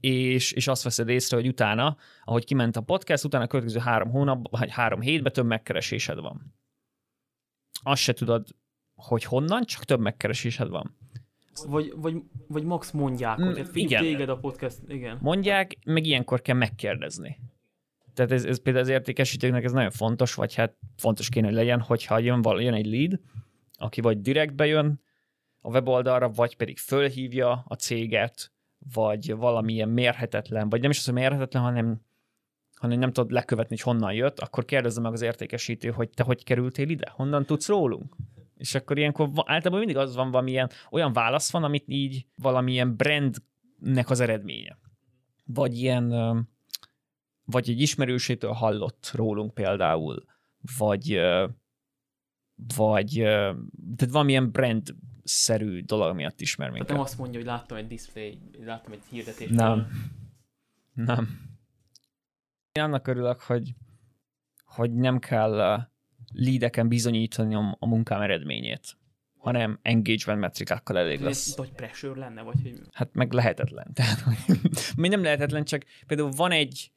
és, 0.00 0.52
és 0.52 0.66
azt 0.66 0.82
veszed 0.82 1.08
észre, 1.08 1.36
hogy 1.36 1.48
utána, 1.48 1.96
ahogy 2.24 2.44
kiment 2.44 2.76
a 2.76 2.80
podcast, 2.80 3.24
utána 3.24 3.44
a 3.44 3.46
következő 3.46 3.78
három 3.78 4.10
hónap, 4.10 4.50
vagy 4.50 4.70
három 4.70 5.00
hétben 5.00 5.32
több 5.32 5.46
megkeresésed 5.46 6.20
van. 6.20 6.54
Azt 7.82 8.02
se 8.02 8.12
tudod 8.12 8.48
hogy 8.98 9.24
honnan, 9.24 9.64
csak 9.64 9.84
több 9.84 10.00
megkeresésed 10.00 10.68
van. 10.68 10.96
Vagy, 11.66 11.92
vagy, 11.96 12.22
vagy 12.48 12.64
max 12.64 12.90
mondják, 12.90 13.38
Mm, 13.38 13.44
hogy 13.44 13.58
hát 13.58 13.76
igen. 13.76 14.02
téged 14.02 14.28
a 14.28 14.38
podcast, 14.38 14.78
igen. 14.88 15.18
Mondják, 15.20 15.76
meg 15.84 16.06
ilyenkor 16.06 16.42
kell 16.42 16.56
megkérdezni. 16.56 17.38
Tehát 18.18 18.32
ez, 18.32 18.44
ez 18.44 18.62
például 18.62 18.84
az 18.84 18.90
értékesítőknek 18.90 19.64
ez 19.64 19.72
nagyon 19.72 19.90
fontos, 19.90 20.34
vagy 20.34 20.54
hát 20.54 20.76
fontos 20.96 21.28
kéne, 21.28 21.46
hogy 21.46 21.56
legyen, 21.56 21.80
hogyha 21.80 22.18
jön, 22.18 22.42
val- 22.42 22.62
jön 22.62 22.74
egy 22.74 22.86
lead, 22.86 23.20
aki 23.76 24.00
vagy 24.00 24.20
direktbe 24.20 24.66
jön 24.66 25.00
a 25.60 25.68
weboldalra, 25.68 26.28
vagy 26.28 26.56
pedig 26.56 26.78
fölhívja 26.78 27.64
a 27.68 27.74
céget, 27.74 28.52
vagy 28.92 29.36
valamilyen 29.36 29.88
mérhetetlen, 29.88 30.68
vagy 30.68 30.80
nem 30.80 30.90
is 30.90 30.98
az, 30.98 31.04
hogy 31.04 31.14
mérhetetlen, 31.14 31.62
hanem, 31.62 32.00
hanem 32.74 32.98
nem 32.98 33.12
tudod 33.12 33.30
lekövetni, 33.30 33.76
hogy 33.76 33.92
honnan 33.92 34.12
jött, 34.12 34.40
akkor 34.40 34.64
kérdezze 34.64 35.00
meg 35.00 35.12
az 35.12 35.22
értékesítő, 35.22 35.90
hogy 35.90 36.08
te 36.08 36.22
hogy 36.22 36.44
kerültél 36.44 36.88
ide, 36.88 37.10
honnan 37.10 37.44
tudsz 37.44 37.68
rólunk. 37.68 38.16
És 38.56 38.74
akkor 38.74 38.98
ilyenkor 38.98 39.30
általában 39.34 39.78
mindig 39.78 39.96
az 39.96 40.14
van 40.14 40.30
valamilyen, 40.30 40.70
olyan 40.90 41.12
válasz 41.12 41.50
van, 41.50 41.64
amit 41.64 41.84
így 41.86 42.26
valamilyen 42.36 42.96
brandnek 42.96 44.10
az 44.10 44.20
eredménye. 44.20 44.78
Vagy 45.44 45.78
ilyen, 45.78 46.12
vagy 47.50 47.70
egy 47.70 47.80
ismerősétől 47.80 48.52
hallott 48.52 49.10
rólunk 49.14 49.54
például, 49.54 50.24
vagy, 50.78 51.20
vagy 52.76 53.12
tehát 53.96 54.12
valamilyen 54.12 54.50
brand-szerű 54.50 55.80
dolog 55.82 56.14
miatt 56.14 56.40
ismer 56.40 56.66
Tehát 56.66 56.72
minket. 56.72 56.96
nem 56.96 57.06
azt 57.06 57.18
mondja, 57.18 57.38
hogy 57.38 57.48
láttam 57.48 57.76
egy 57.76 57.86
display, 57.86 58.38
láttam 58.64 58.92
egy 58.92 59.02
hirdetést. 59.10 59.50
Nem. 59.50 59.86
Nem. 60.94 61.46
Én 62.72 62.82
annak 62.82 63.06
örülök, 63.06 63.40
hogy, 63.40 63.74
hogy 64.64 64.94
nem 64.94 65.18
kell 65.18 65.86
leadeken 66.32 66.88
bizonyítani 66.88 67.54
a, 67.54 67.76
munkám 67.86 68.20
eredményét, 68.20 68.96
hanem 69.36 69.78
engagement 69.82 70.40
metrikákkal 70.40 70.98
elég 70.98 71.18
Ez 71.18 71.24
lesz. 71.24 71.54
nagy 71.54 71.72
pressure 71.72 72.20
lenne, 72.20 72.42
vagy 72.42 72.62
hogy 72.62 72.80
Hát 72.92 73.14
meg 73.14 73.32
lehetetlen. 73.32 73.92
Tehát, 73.94 74.20
hogy, 74.20 74.36
még 74.96 75.10
nem 75.10 75.22
lehetetlen, 75.22 75.64
csak 75.64 75.84
például 76.06 76.30
van 76.30 76.50
egy, 76.50 76.92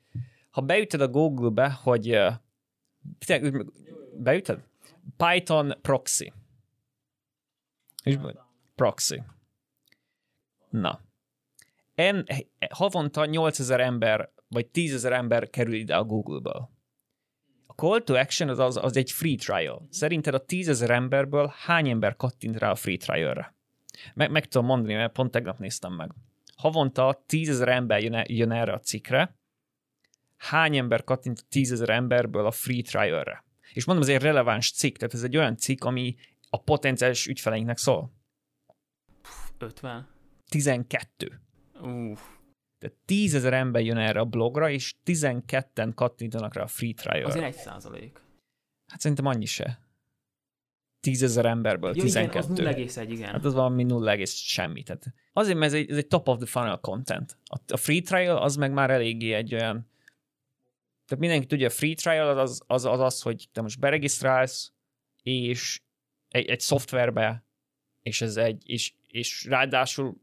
ha 0.52 0.62
beütöd 0.62 1.02
a 1.02 1.08
Google-be, 1.08 1.72
hogy 1.72 2.18
tényleg, 3.26 3.72
beütöd? 4.18 4.60
Python 5.18 5.74
proxy. 5.82 6.34
És 8.04 8.18
proxy. 8.76 9.22
Na. 10.70 11.00
En, 11.96 12.26
havonta 12.70 13.26
8000 13.26 13.80
ember, 13.80 14.32
vagy 14.48 14.70
10.000 14.74 15.12
ember 15.12 15.50
kerül 15.50 15.74
ide 15.74 15.96
a 15.96 16.04
Google-ből. 16.04 16.70
A 17.66 17.74
call 17.74 18.00
to 18.00 18.16
action 18.16 18.50
az, 18.50 18.60
az, 18.60 18.78
az 18.78 18.98
egy 18.98 19.12
free 19.12 19.36
trial. 19.36 19.88
Szerinted 19.90 20.34
a 20.34 20.46
10.000 20.46 20.90
emberből 20.90 21.54
hány 21.66 21.90
ember 21.90 22.16
kattint 22.16 22.58
rá 22.58 22.72
a 22.72 22.76
free 22.76 22.98
trial-re? 22.98 23.56
Meg, 24.14 24.32
meg 24.32 24.46
tudom 24.46 24.68
mondani, 24.68 24.94
mert 24.94 25.14
pont 25.14 25.32
tegnap 25.32 25.60
néztem 25.60 25.94
meg. 25.94 26.12
Havonta 26.56 27.24
10.000 27.28 27.68
ember 27.68 28.04
jön, 28.04 28.24
jön 28.28 28.52
erre 28.52 28.74
a 28.74 28.80
cikkre, 28.80 29.36
hány 30.42 30.78
ember 30.78 31.04
kattint 31.04 31.40
a 31.40 31.56
10.000 31.56 31.90
emberből 31.90 32.46
a 32.46 32.52
free 32.52 32.82
trial-re? 32.82 33.46
És 33.74 33.86
mondom, 33.86 34.08
ez 34.08 34.16
egy 34.16 34.22
releváns 34.22 34.72
cikk, 34.72 34.96
tehát 34.96 35.14
ez 35.14 35.24
egy 35.24 35.38
olyan 35.38 35.58
cikk, 35.58 35.84
ami 35.84 36.16
a 36.50 36.62
potenciális 36.62 37.28
ügyfeleinknek 37.28 37.78
szól. 37.78 38.14
50. 39.58 40.08
12. 40.50 41.42
Uff. 41.82 42.22
Tehát 42.78 42.96
10 43.06 43.46
ember 43.46 43.84
jön 43.84 43.98
erre 43.98 44.20
a 44.20 44.26
blogra, 44.26 44.70
és 44.70 44.96
12-en 45.06 45.92
kattintanak 45.96 46.54
rá 46.54 46.62
a 46.62 46.68
free 46.68 46.94
trial 46.94 47.26
Azért 47.26 47.46
egy 47.46 47.54
százalék. 47.54 48.22
Hát 48.88 49.00
szerintem 49.00 49.26
annyi 49.26 49.46
se. 49.46 49.80
10 51.00 51.24
ezer 51.24 51.46
emberből 51.46 51.96
Ja, 51.96 52.02
12. 52.04 52.54
igen, 52.54 52.68
az 52.68 52.98
0,1, 52.98 53.06
igen. 53.10 53.32
Hát 53.32 53.46
az 53.46 53.54
valami 53.54 53.84
0, 53.84 54.26
semmi. 54.26 54.84
Tehát 54.84 55.14
azért, 55.34 55.58
mert 55.58 55.74
ez 55.74 55.80
egy, 55.80 55.90
ez 55.90 55.98
egy 55.98 56.08
top 56.08 56.28
of 56.28 56.38
the 56.38 56.46
funnel 56.46 56.78
content. 56.78 57.38
A, 57.44 57.74
a 57.74 57.78
free 57.78 58.02
trial 58.02 58.38
az 58.38 58.56
meg 58.56 58.72
már 58.72 58.90
eléggé 58.90 59.34
egy 59.34 59.54
olyan 59.54 59.90
tehát 61.12 61.26
mindenki 61.26 61.48
tudja, 61.48 61.68
a 61.68 61.70
free 61.70 61.94
trial 61.94 62.38
az 62.38 62.64
az, 62.68 62.86
az, 62.86 63.00
az 63.00 63.22
hogy 63.22 63.50
te 63.52 63.62
most 63.62 63.80
beregisztrálsz, 63.80 64.74
és 65.22 65.82
egy, 66.28 66.46
egy 66.46 66.60
szoftverbe, 66.60 67.46
és 68.02 68.22
ez 68.22 68.38
egy, 68.38 68.70
és, 68.70 68.94
és 69.08 69.46
ráadásul 69.46 70.22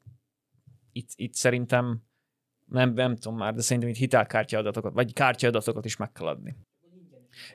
itt, 0.92 1.09
itt 1.14 1.35
szerintem 1.35 2.02
nem, 2.66 2.92
nem 2.92 3.16
tudom 3.16 3.38
már, 3.38 3.54
de 3.54 3.61
szerintem 3.61 3.90
itt 3.90 3.97
hitelkártya 3.97 4.59
adatokat, 4.59 4.92
vagy 4.92 5.12
kártya 5.12 5.47
adatokat 5.47 5.85
is 5.85 5.97
meg 5.97 6.12
kell 6.12 6.26
adni. 6.26 6.57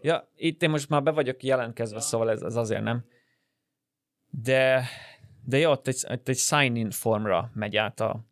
Ja, 0.01 0.31
itt 0.35 0.61
én 0.61 0.69
most 0.69 0.89
már 0.89 1.03
be 1.03 1.11
vagyok 1.11 1.43
jelentkezve, 1.43 1.99
szóval 1.99 2.29
ez, 2.29 2.41
ez 2.41 2.55
azért 2.55 2.83
nem. 2.83 3.05
De, 4.29 4.85
de 5.45 5.57
jó, 5.57 5.71
ott 5.71 5.87
egy, 5.87 6.05
ott 6.09 6.27
egy 6.27 6.37
sign-in 6.37 6.89
formra 6.89 7.51
megy 7.53 7.75
át 7.75 7.99
a, 7.99 8.25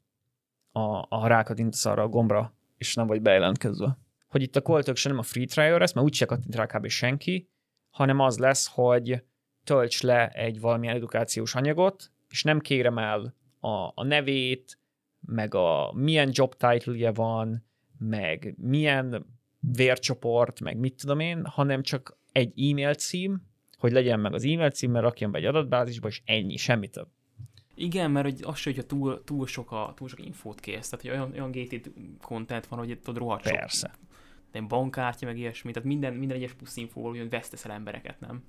a, 0.72 0.82
a 1.10 1.46
arra 1.84 2.02
a 2.02 2.08
gombra, 2.08 2.54
és 2.78 2.96
nem 2.96 3.08
vagy 3.08 3.22
bejelentkezve. 3.22 3.98
Hogy 4.32 4.42
itt 4.42 4.56
a 4.56 4.62
koltök 4.62 4.96
se 4.96 5.10
nem 5.10 5.18
a 5.18 5.24
free 5.24 5.46
trial 5.46 5.80
lesz, 5.80 5.94
mert 5.94 6.06
úgyse 6.06 6.26
kattint 6.26 6.56
rá 6.56 6.66
kb. 6.66 6.88
senki, 6.88 7.50
hanem 7.90 8.20
az 8.20 8.38
lesz, 8.38 8.70
hogy 8.74 9.24
tölts 9.64 10.02
le 10.02 10.28
egy 10.30 10.60
valamilyen 10.60 10.96
edukációs 10.96 11.56
anyagot, 11.56 12.12
és 12.30 12.44
nem 12.44 12.60
kérem 12.60 12.98
el 12.98 13.36
a, 13.60 13.92
a 13.96 14.04
nevét, 14.04 14.80
meg 15.20 15.56
a 15.56 15.92
milyen 15.94 16.30
job 16.34 16.56
title 16.56 17.12
van, 17.12 17.66
meg 17.98 18.56
milyen 18.58 19.26
vércsoport, 19.60 20.60
meg 20.60 20.78
mit 20.78 20.96
tudom 20.96 21.20
én, 21.20 21.46
hanem 21.46 21.82
csak 21.82 22.18
egy 22.32 22.70
e-mail 22.70 22.94
cím, 22.94 23.42
hogy 23.78 23.92
legyen 23.92 24.20
meg 24.20 24.34
az 24.34 24.44
e-mail 24.44 24.70
cím, 24.70 24.92
mert 24.92 25.04
rakjam 25.06 25.32
be 25.32 25.38
egy 25.38 25.46
adatbázisba, 25.46 26.08
és 26.08 26.22
ennyi, 26.26 26.58
semmi 26.58 26.88
több. 26.88 27.08
Igen, 27.76 28.12
mert 28.12 28.26
hogy 28.26 28.40
az 28.44 28.58
se, 28.58 28.70
hogyha 28.70 28.86
túl, 28.86 29.24
túl, 29.24 29.48
sok 29.48 29.72
a, 29.72 29.94
túl 29.96 30.08
sok 30.08 30.26
infót 30.26 30.60
kész, 30.60 30.90
tehát 30.90 31.06
hogy 31.06 31.10
olyan, 31.10 31.32
olyan 31.32 31.52
gated 31.52 31.92
content 32.22 32.68
van, 32.68 32.80
hogy 32.80 33.00
tudod 33.00 33.18
rohadt 33.18 33.46
sok. 33.46 33.58
Persze. 33.58 33.92
Nem 34.52 34.68
bankkártya, 34.68 35.26
meg 35.26 35.38
ilyesmi, 35.38 35.72
tehát 35.72 35.88
minden, 35.88 36.14
minden 36.14 36.38
egyes 36.38 36.54
plusz 36.54 36.78
infóval 36.78 37.12
olyan 37.12 37.30
vesztesz 37.30 37.66
el 37.66 37.72
embereket, 37.72 38.20
nem? 38.20 38.44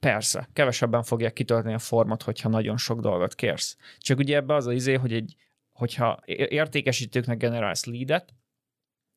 Persze, 0.00 0.48
kevesebben 0.52 1.02
fogják 1.02 1.32
kitölteni 1.32 1.74
a 1.74 1.78
formot, 1.78 2.22
hogyha 2.22 2.48
nagyon 2.48 2.76
sok 2.76 3.00
dolgot 3.00 3.34
kérsz. 3.34 3.76
Csak 3.98 4.18
ugye 4.18 4.36
ebbe 4.36 4.54
az 4.54 4.66
az 4.66 4.74
izé, 4.74 4.94
hogy 4.94 5.12
egy, 5.12 5.34
hogyha 5.72 6.22
értékesítőknek 6.26 7.36
generálsz 7.36 7.84
leadet, 7.84 8.34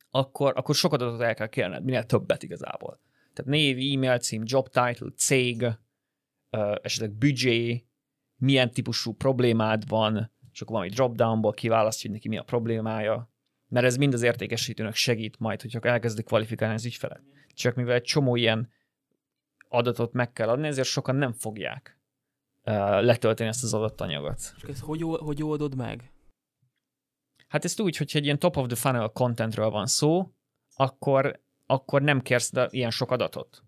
akkor, 0.10 0.54
akkor 0.56 0.76
sok 0.76 0.94
adatot 0.94 1.22
el 1.22 1.34
kell 1.34 1.48
kérned, 1.48 1.84
minél 1.84 2.04
többet 2.04 2.44
igazából. 2.44 3.00
Tehát 3.34 3.52
név, 3.52 3.78
e-mail 3.94 4.20
cím, 4.20 4.42
job 4.46 4.68
title, 4.68 5.10
cég, 5.16 5.66
esetleg 6.82 7.12
büdzsé, 7.12 7.86
milyen 8.40 8.72
típusú 8.72 9.14
problémád 9.14 9.88
van, 9.88 10.32
és 10.52 10.62
akkor 10.62 10.74
valami 10.76 10.94
dropdownból 10.94 11.54
kiválasztja, 11.54 12.10
hogy 12.10 12.18
neki 12.18 12.28
mi 12.28 12.38
a 12.38 12.44
problémája, 12.44 13.30
mert 13.68 13.86
ez 13.86 13.98
mind 13.98 14.14
az 14.14 14.22
értékesítőnek 14.22 14.96
segít 14.96 15.40
majd, 15.40 15.62
hogyha 15.62 15.80
elkezdik 15.80 16.26
kvalifikálni 16.26 16.74
az 16.74 16.86
ügyfelet. 16.86 17.22
Csak 17.54 17.76
mivel 17.76 17.96
egy 17.96 18.04
csomó 18.04 18.36
ilyen 18.36 18.70
adatot 19.70 20.14
meg 20.14 20.32
kell 20.32 20.50
adni, 20.50 20.68
ezért 20.68 20.88
sokan 20.88 21.16
nem 21.16 21.34
fogják 21.34 22.00
uh, 22.64 22.74
letölteni 23.02 23.50
ezt 23.50 23.64
az 23.64 23.74
adatanyagot. 23.74 24.54
És 24.56 24.64
ezt 24.64 24.82
hogy, 24.82 25.02
hogy 25.02 25.44
oldod 25.44 25.76
meg? 25.76 26.12
Hát 27.48 27.66
ezt 27.66 27.80
úgy, 27.80 27.98
hogyha 27.98 28.18
egy 28.18 28.26
ilyen 28.26 28.40
top 28.40 28.58
of 28.58 28.68
the 28.68 28.76
funnel 28.76 29.08
contentről 29.08 29.70
van 29.70 29.86
szó, 29.86 30.32
akkor, 30.76 31.42
akkor 31.66 32.02
nem 32.02 32.22
kérsz 32.22 32.52
de 32.52 32.68
ilyen 32.72 32.92
sok 32.92 33.12
adatot. 33.12 33.64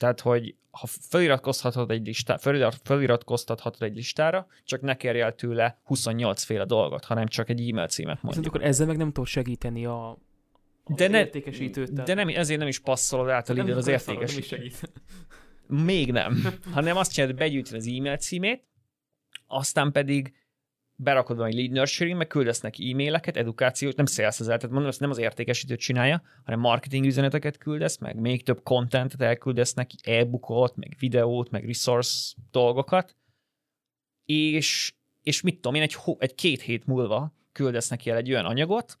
Tehát, 0.00 0.20
hogy 0.20 0.54
ha 0.70 0.86
feliratkozhatod 0.86 1.90
egy 1.90 2.06
listá, 2.06 2.36
felirat, 2.36 2.80
feliratkoztathatod 2.84 3.82
egy 3.82 3.94
listára, 3.94 4.46
csak 4.64 4.80
ne 4.80 4.96
kérj 4.96 5.20
el 5.20 5.34
tőle 5.34 5.80
28 5.84 6.42
féle 6.42 6.64
dolgot, 6.64 7.04
hanem 7.04 7.26
csak 7.26 7.48
egy 7.48 7.68
e-mail 7.68 7.86
címet 7.86 8.14
Viszont 8.14 8.34
mondjuk. 8.34 8.54
akkor 8.54 8.66
ezzel 8.66 8.86
meg 8.86 8.96
nem 8.96 9.12
tudod 9.12 9.28
segíteni 9.28 9.86
a, 9.86 10.10
a 10.10 10.18
De, 10.94 11.08
ne, 11.08 11.18
értékesítőt. 11.18 11.92
de 11.92 12.14
nem, 12.14 12.28
ezért 12.28 12.58
nem 12.58 12.68
is 12.68 12.78
passzolod 12.78 13.28
át 13.28 13.48
a 13.48 13.54
lead 13.54 13.70
az 13.70 13.86
értékesítőt. 13.86 14.90
Még 15.66 16.12
nem. 16.12 16.44
Hanem 16.72 16.96
azt 16.96 17.12
csinálod, 17.12 17.36
hogy 17.36 17.46
begyűjtöd 17.46 17.76
az 17.76 17.86
e-mail 17.86 18.16
címét, 18.16 18.64
aztán 19.46 19.92
pedig 19.92 20.34
berakod 21.02 21.36
valami 21.36 21.54
lead 21.54 21.70
nurturing, 21.70 22.16
meg 22.16 22.26
küldesz 22.26 22.60
neki 22.60 22.90
e-maileket, 22.90 23.36
edukációt, 23.36 23.96
nem 23.96 24.06
sales 24.06 24.36
tehát 24.36 24.70
mondom, 24.70 24.86
ezt 24.86 25.00
nem 25.00 25.10
az 25.10 25.18
értékesítő 25.18 25.76
csinálja, 25.76 26.22
hanem 26.44 26.60
marketing 26.60 27.04
üzeneteket 27.04 27.56
küldesz, 27.56 27.98
meg 27.98 28.16
még 28.16 28.42
több 28.42 28.62
contentet 28.62 29.20
elküldesz 29.20 29.74
neki, 29.74 29.96
e-bookot, 30.02 30.76
meg 30.76 30.96
videót, 30.98 31.50
meg 31.50 31.66
resource 31.66 32.34
dolgokat, 32.50 33.16
és, 34.24 34.94
és 35.22 35.40
mit 35.40 35.54
tudom 35.54 35.74
én, 35.74 35.82
egy, 35.82 35.96
egy 36.18 36.34
két 36.34 36.60
hét 36.60 36.86
múlva 36.86 37.34
küldesz 37.52 37.88
neki 37.88 38.10
el 38.10 38.16
egy 38.16 38.30
olyan 38.30 38.44
anyagot, 38.44 38.98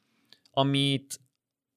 amit, 0.50 1.20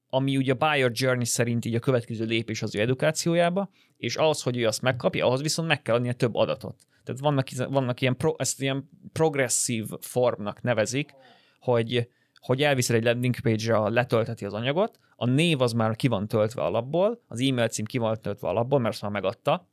ami 0.09 0.37
ugye 0.37 0.51
a 0.51 0.55
buyer 0.55 0.91
journey 0.93 1.25
szerint 1.25 1.65
így 1.65 1.75
a 1.75 1.79
következő 1.79 2.25
lépés 2.25 2.61
az 2.61 2.75
ő 2.75 2.79
edukációjába, 2.79 3.69
és 3.97 4.15
ahhoz, 4.15 4.41
hogy 4.41 4.57
ő 4.57 4.67
azt 4.67 4.81
megkapja, 4.81 5.25
ahhoz 5.25 5.41
viszont 5.41 5.67
meg 5.67 5.81
kell 5.81 5.95
adnia 5.95 6.13
több 6.13 6.35
adatot. 6.35 6.85
Tehát 7.03 7.21
vannak, 7.21 7.47
vannak 7.69 8.01
ilyen, 8.01 8.17
pro, 8.17 8.33
ezt 8.37 8.61
ilyen 8.61 8.89
progresszív 9.11 9.85
formnak 9.99 10.61
nevezik, 10.61 11.13
hogy, 11.59 12.09
hogy 12.35 12.61
elviszed 12.61 12.95
egy 12.95 13.03
landing 13.03 13.39
page-ra, 13.39 13.89
letölteti 13.89 14.45
az 14.45 14.53
anyagot, 14.53 14.99
a 15.15 15.25
név 15.25 15.61
az 15.61 15.73
már 15.73 15.95
ki 15.95 16.07
van 16.07 16.27
töltve 16.27 16.61
alapból, 16.61 17.21
az 17.27 17.41
e-mail 17.41 17.67
cím 17.67 17.85
ki 17.85 17.97
van 17.97 18.21
töltve 18.21 18.47
alapból, 18.47 18.79
mert 18.79 18.93
azt 18.93 19.01
már 19.01 19.11
megadta, 19.11 19.67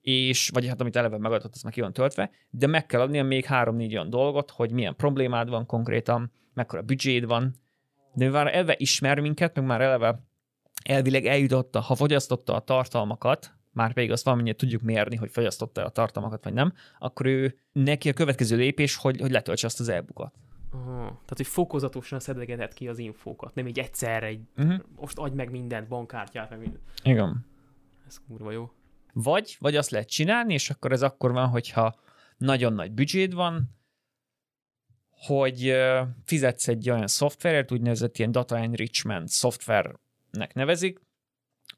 és, 0.00 0.50
vagy 0.52 0.66
hát 0.66 0.80
amit 0.80 0.96
eleve 0.96 1.18
megadott, 1.18 1.54
az 1.54 1.62
meg 1.62 1.72
ki 1.72 1.80
van 1.80 1.92
töltve, 1.92 2.30
de 2.50 2.66
meg 2.66 2.86
kell 2.86 3.00
adnia 3.00 3.24
még 3.24 3.44
három-négy 3.44 3.92
olyan 3.92 4.10
dolgot, 4.10 4.50
hogy 4.50 4.70
milyen 4.70 4.96
problémád 4.96 5.48
van 5.48 5.66
konkrétan, 5.66 6.32
mekkora 6.54 6.82
büdzséd 6.82 7.26
van, 7.26 7.54
de 8.12 8.28
már 8.28 8.54
eleve 8.54 8.74
ismer 8.76 9.20
minket, 9.20 9.54
meg 9.54 9.64
már 9.64 9.80
eleve 9.80 10.22
elvileg 10.84 11.26
eljutotta, 11.26 11.80
ha 11.80 11.94
fogyasztotta 11.94 12.54
a 12.54 12.60
tartalmakat, 12.60 13.57
már 13.78 13.92
pedig 13.92 14.10
azt 14.10 14.24
valamennyire 14.24 14.56
tudjuk 14.56 14.82
mérni, 14.82 15.16
hogy 15.16 15.30
fogyasztotta 15.30 15.84
a 15.84 15.88
tartalmakat, 15.90 16.44
vagy 16.44 16.52
nem, 16.52 16.72
akkor 16.98 17.26
ő 17.26 17.58
neki 17.72 18.08
a 18.08 18.12
következő 18.12 18.56
lépés, 18.56 18.96
hogy, 18.96 19.20
hogy 19.20 19.30
letöltse 19.30 19.66
azt 19.66 19.80
az 19.80 19.88
e-bookot. 19.88 20.34
Aha. 20.70 21.04
Tehát, 21.04 21.36
hogy 21.36 21.46
fokozatosan 21.46 22.20
szedegetett 22.20 22.74
ki 22.74 22.88
az 22.88 22.98
infókat, 22.98 23.54
nem 23.54 23.66
így 23.66 23.78
egyszerre, 23.78 24.26
egy, 24.26 24.40
uh-huh. 24.56 24.80
most 24.96 25.18
adj 25.18 25.34
meg 25.34 25.50
mindent, 25.50 25.88
bankkártyát, 25.88 26.50
meg 26.50 26.58
mindent. 26.58 26.82
Igen. 27.02 27.46
Ez 28.06 28.20
kurva 28.26 28.50
jó. 28.50 28.70
Vagy, 29.12 29.56
vagy 29.60 29.76
azt 29.76 29.90
lehet 29.90 30.08
csinálni, 30.08 30.52
és 30.52 30.70
akkor 30.70 30.92
ez 30.92 31.02
akkor 31.02 31.32
van, 31.32 31.48
hogyha 31.48 31.94
nagyon 32.36 32.72
nagy 32.72 32.92
büdzséd 32.92 33.34
van, 33.34 33.76
hogy 35.10 35.74
fizetsz 36.24 36.68
egy 36.68 36.90
olyan 36.90 37.06
szoftverért, 37.06 37.72
úgynevezett 37.72 38.18
ilyen 38.18 38.32
data 38.32 38.58
enrichment 38.58 39.28
szoftvernek 39.28 40.54
nevezik, 40.54 41.00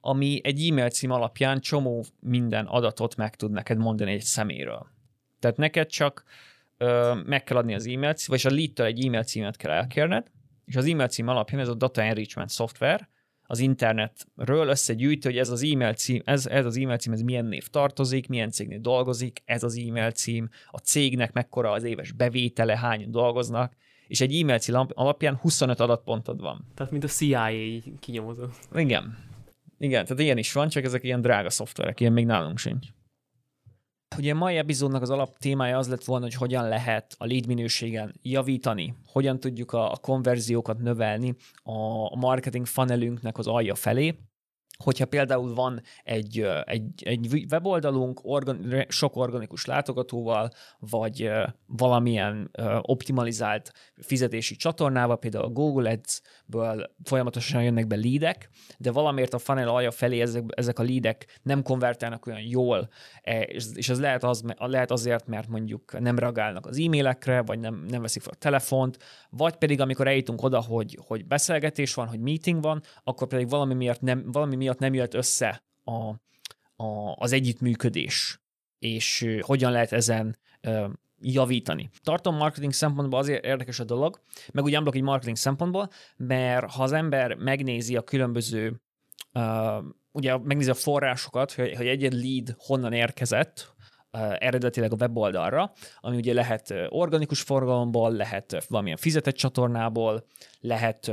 ami 0.01 0.41
egy 0.43 0.69
e-mail 0.69 0.91
cím 0.91 1.11
alapján 1.11 1.61
csomó 1.61 2.05
minden 2.21 2.67
adatot 2.67 3.17
meg 3.17 3.37
tud 3.37 3.51
neked 3.51 3.79
mondani 3.79 4.13
egy 4.13 4.23
szeméről. 4.23 4.87
Tehát 5.39 5.57
neked 5.57 5.87
csak 5.87 6.25
ö, 6.79 7.15
meg 7.25 7.45
kell 7.45 7.57
adni 7.57 7.75
az 7.75 7.87
e-mail 7.87 8.15
cím, 8.15 8.27
vagy 8.29 8.53
a 8.53 8.55
lead 8.55 8.81
egy 8.81 9.07
e-mail 9.07 9.23
címet 9.23 9.57
kell 9.57 9.71
elkérned, 9.71 10.31
és 10.65 10.77
az 10.77 10.87
e-mail 10.87 11.09
cím 11.09 11.29
alapján 11.29 11.61
ez 11.61 11.69
a 11.69 11.75
data 11.75 12.03
enrichment 12.03 12.51
szoftver 12.51 13.09
az 13.51 13.59
internetről 13.59 14.69
összegyűjti, 14.69 15.27
hogy 15.27 15.39
ez 15.39 15.49
az 15.49 15.63
e-mail 15.63 15.93
cím, 15.93 16.23
ez, 16.25 16.47
ez 16.47 16.65
az 16.65 16.77
e-mail 16.77 16.99
cím, 16.99 17.13
ez 17.13 17.21
milyen 17.21 17.45
név 17.45 17.69
tartozik, 17.69 18.29
milyen 18.29 18.51
cégnél 18.51 18.79
dolgozik, 18.79 19.43
ez 19.45 19.63
az 19.63 19.77
e-mail 19.77 20.11
cím, 20.11 20.49
a 20.71 20.79
cégnek 20.79 21.33
mekkora 21.33 21.71
az 21.71 21.85
éves 21.85 22.13
bevétele, 22.13 22.77
hányan 22.77 23.11
dolgoznak, 23.11 23.77
és 24.09 24.21
egy 24.21 24.41
e-mail 24.41 24.59
cím 24.59 24.87
alapján 24.95 25.37
25 25.37 25.81
adatpontod 25.81 26.41
van. 26.41 26.67
Tehát, 26.75 26.93
mint 26.93 27.05
a 27.05 27.09
CIA 27.09 27.51
kinyomozó. 28.01 28.45
Igen. 28.75 29.30
Igen, 29.83 30.05
tehát 30.05 30.23
ilyen 30.23 30.39
is 30.39 30.53
van, 30.53 30.69
csak 30.69 30.85
ezek 30.85 31.03
ilyen 31.03 31.21
drága 31.21 31.51
szoftverek, 31.51 32.01
ilyen 32.01 32.13
még 32.13 32.27
nálunk 32.27 32.59
sincs. 32.59 32.87
Ugye 34.17 34.33
a 34.33 34.37
mai 34.37 34.57
epizódnak 34.57 35.03
az 35.03 35.11
alap 35.11 35.39
témája 35.39 35.79
az 35.79 35.89
lett 35.89 36.05
volna, 36.05 36.25
hogy 36.25 36.35
hogyan 36.35 36.69
lehet 36.69 37.15
a 37.19 37.27
lead 37.27 37.47
minőségen 37.47 38.15
javítani, 38.23 38.95
hogyan 39.07 39.41
tudjuk 39.41 39.73
a 39.73 39.99
konverziókat 40.01 40.79
növelni 40.79 41.35
a 41.63 42.17
marketing 42.17 42.67
funnelünknek 42.67 43.39
az 43.39 43.47
alja 43.47 43.75
felé, 43.75 44.15
hogyha 44.83 45.07
például 45.07 45.55
van 45.55 45.81
egy, 46.05 46.47
egy, 46.65 47.03
egy 47.05 47.47
weboldalunk 47.51 48.21
organ, 48.23 48.85
sok 48.89 49.17
organikus 49.17 49.65
látogatóval, 49.65 50.51
vagy 50.79 51.31
valamilyen 51.67 52.51
optimalizált 52.81 53.73
fizetési 53.97 54.57
csatornával, 54.57 55.19
például 55.19 55.45
a 55.45 55.49
Google 55.49 55.91
Ads-ből 55.91 56.91
folyamatosan 57.05 57.63
jönnek 57.63 57.87
be 57.87 57.97
leadek, 57.97 58.49
de 58.79 58.91
valamiért 58.91 59.35
a 59.35 59.39
funnel 59.39 59.69
alja 59.69 59.91
felé 59.91 60.21
ezek, 60.21 60.45
ezek 60.49 60.79
a 60.79 60.83
leadek 60.83 61.39
nem 61.43 61.63
konvertálnak 61.63 62.27
olyan 62.27 62.41
jól, 62.41 62.89
e, 63.23 63.41
és 63.75 63.89
ez 63.89 64.01
lehet, 64.01 64.25
az, 64.25 64.45
lehet 64.57 64.91
azért, 64.91 65.27
mert 65.27 65.49
mondjuk 65.49 66.01
nem 66.01 66.19
reagálnak 66.19 66.67
az 66.67 66.79
e-mailekre, 66.79 67.43
vagy 67.43 67.59
nem, 67.59 67.85
nem 67.89 68.03
veszik 68.03 68.23
fel 68.23 68.33
a 68.35 68.39
telefont, 68.39 68.99
vagy 69.31 69.57
pedig 69.57 69.81
amikor 69.81 70.07
eljutunk 70.07 70.43
oda, 70.43 70.61
hogy, 70.61 70.99
hogy 71.07 71.27
beszélgetés 71.27 71.95
van, 71.95 72.07
hogy 72.07 72.21
meeting 72.21 72.63
van, 72.63 72.83
akkor 73.05 73.29
pedig 73.29 73.49
valami 73.49 73.75
miatt 73.75 74.01
nem, 74.01 74.25
valami 74.33 74.57
miatt 74.57 74.70
nem 74.79 74.95
jött 74.95 75.15
össze 75.15 75.63
a, 75.85 75.93
a, 76.85 77.15
az 77.15 77.33
együttműködés, 77.33 78.41
és 78.79 79.37
hogyan 79.41 79.73
lehet 79.73 79.93
ezen 79.93 80.39
javítani. 81.21 81.91
Tartom 82.03 82.37
marketing 82.37 82.73
szempontból 82.73 83.19
azért 83.19 83.45
érdekes 83.45 83.81
a 83.81 83.85
dolog, 83.85 84.21
meg 84.53 84.65
úgy 84.65 84.77
unblock 84.77 84.97
egy 84.97 85.03
marketing 85.03 85.37
szempontból, 85.37 85.91
mert 86.17 86.71
ha 86.71 86.83
az 86.83 86.93
ember 86.93 87.35
megnézi 87.35 87.97
a 87.97 88.03
különböző 88.03 88.81
ugye 90.13 90.37
megnézi 90.37 90.71
a 90.71 90.75
forrásokat, 90.75 91.53
hogy, 91.53 91.77
hogy 91.77 91.87
egy 91.87 92.13
lead 92.13 92.55
honnan 92.59 92.93
érkezett, 92.93 93.75
eredetileg 94.39 94.93
a 94.93 94.97
weboldalra, 95.01 95.73
ami 96.01 96.17
ugye 96.17 96.33
lehet 96.33 96.75
organikus 96.89 97.41
forgalomból, 97.41 98.13
lehet 98.13 98.67
valamilyen 98.69 98.97
fizetett 98.97 99.35
csatornából, 99.35 100.25
lehet, 100.61 101.13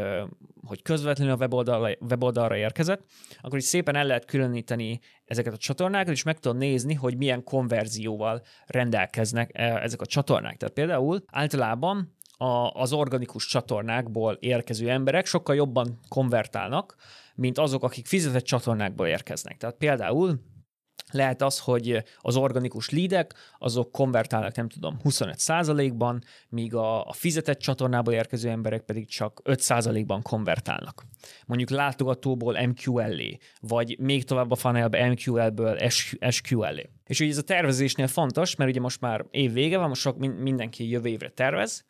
hogy 0.66 0.82
közvetlenül 0.82 1.34
a 1.34 1.38
weboldalra, 1.38 1.96
weboldalra 2.10 2.56
érkezett, 2.56 3.04
akkor 3.42 3.58
is 3.58 3.64
szépen 3.64 3.96
el 3.96 4.06
lehet 4.06 4.26
különíteni 4.26 5.00
ezeket 5.26 5.54
a 5.54 5.58
csatornákat, 5.58 6.14
és 6.14 6.24
meg 6.24 6.40
tudom 6.40 6.58
nézni, 6.58 6.94
hogy 6.94 7.18
milyen 7.18 7.44
konverzióval 7.44 8.42
rendelkeznek 8.66 9.50
ezek 9.54 10.02
a 10.02 10.06
csatornák. 10.06 10.58
Tehát 10.58 10.74
például 10.74 11.24
általában 11.32 12.16
a, 12.38 12.72
az 12.74 12.94
organikus 12.94 13.46
csatornákból 13.46 14.34
érkező 14.40 14.90
emberek 14.90 15.26
sokkal 15.26 15.56
jobban 15.56 16.00
konvertálnak, 16.08 16.96
mint 17.36 17.58
azok, 17.58 17.84
akik 17.84 18.06
fizetett 18.06 18.44
csatornákból 18.44 19.08
érkeznek. 19.08 19.58
Tehát 19.58 19.76
például 19.76 20.40
lehet 21.12 21.42
az, 21.42 21.60
hogy 21.60 22.04
az 22.18 22.36
organikus 22.36 22.90
leadek, 22.90 23.34
azok 23.60 23.92
konvertálnak, 23.92 24.56
nem 24.56 24.70
tudom, 24.70 24.98
25%-ban, 25.04 26.24
míg 26.50 26.76
a, 26.76 27.08
a 27.08 27.14
fizetett 27.14 27.60
csatornából 27.60 28.14
érkező 28.14 28.50
emberek 28.50 28.82
pedig 28.82 29.10
csak 29.10 29.42
5%-ban 29.44 30.22
konvertálnak. 30.22 31.06
Mondjuk 31.46 31.70
látogatóból 31.70 32.58
MQL-é, 32.68 33.40
vagy 33.60 33.98
még 34.00 34.24
tovább 34.24 34.52
a 34.52 34.56
funnelbe 34.56 35.10
MQL-ből 35.10 35.78
SQL-é. 36.30 36.90
És 37.06 37.20
ugye 37.20 37.30
ez 37.30 37.38
a 37.38 37.42
tervezésnél 37.42 38.08
fontos, 38.08 38.56
mert 38.56 38.70
ugye 38.70 38.80
most 38.80 39.02
már 39.02 39.26
év 39.32 39.54
vége 39.54 39.78
van, 39.78 39.88
most 39.88 40.02
sok 40.02 40.18
mindenki 40.18 40.90
jövő 40.90 41.10
évre 41.10 41.30
tervez, 41.30 41.86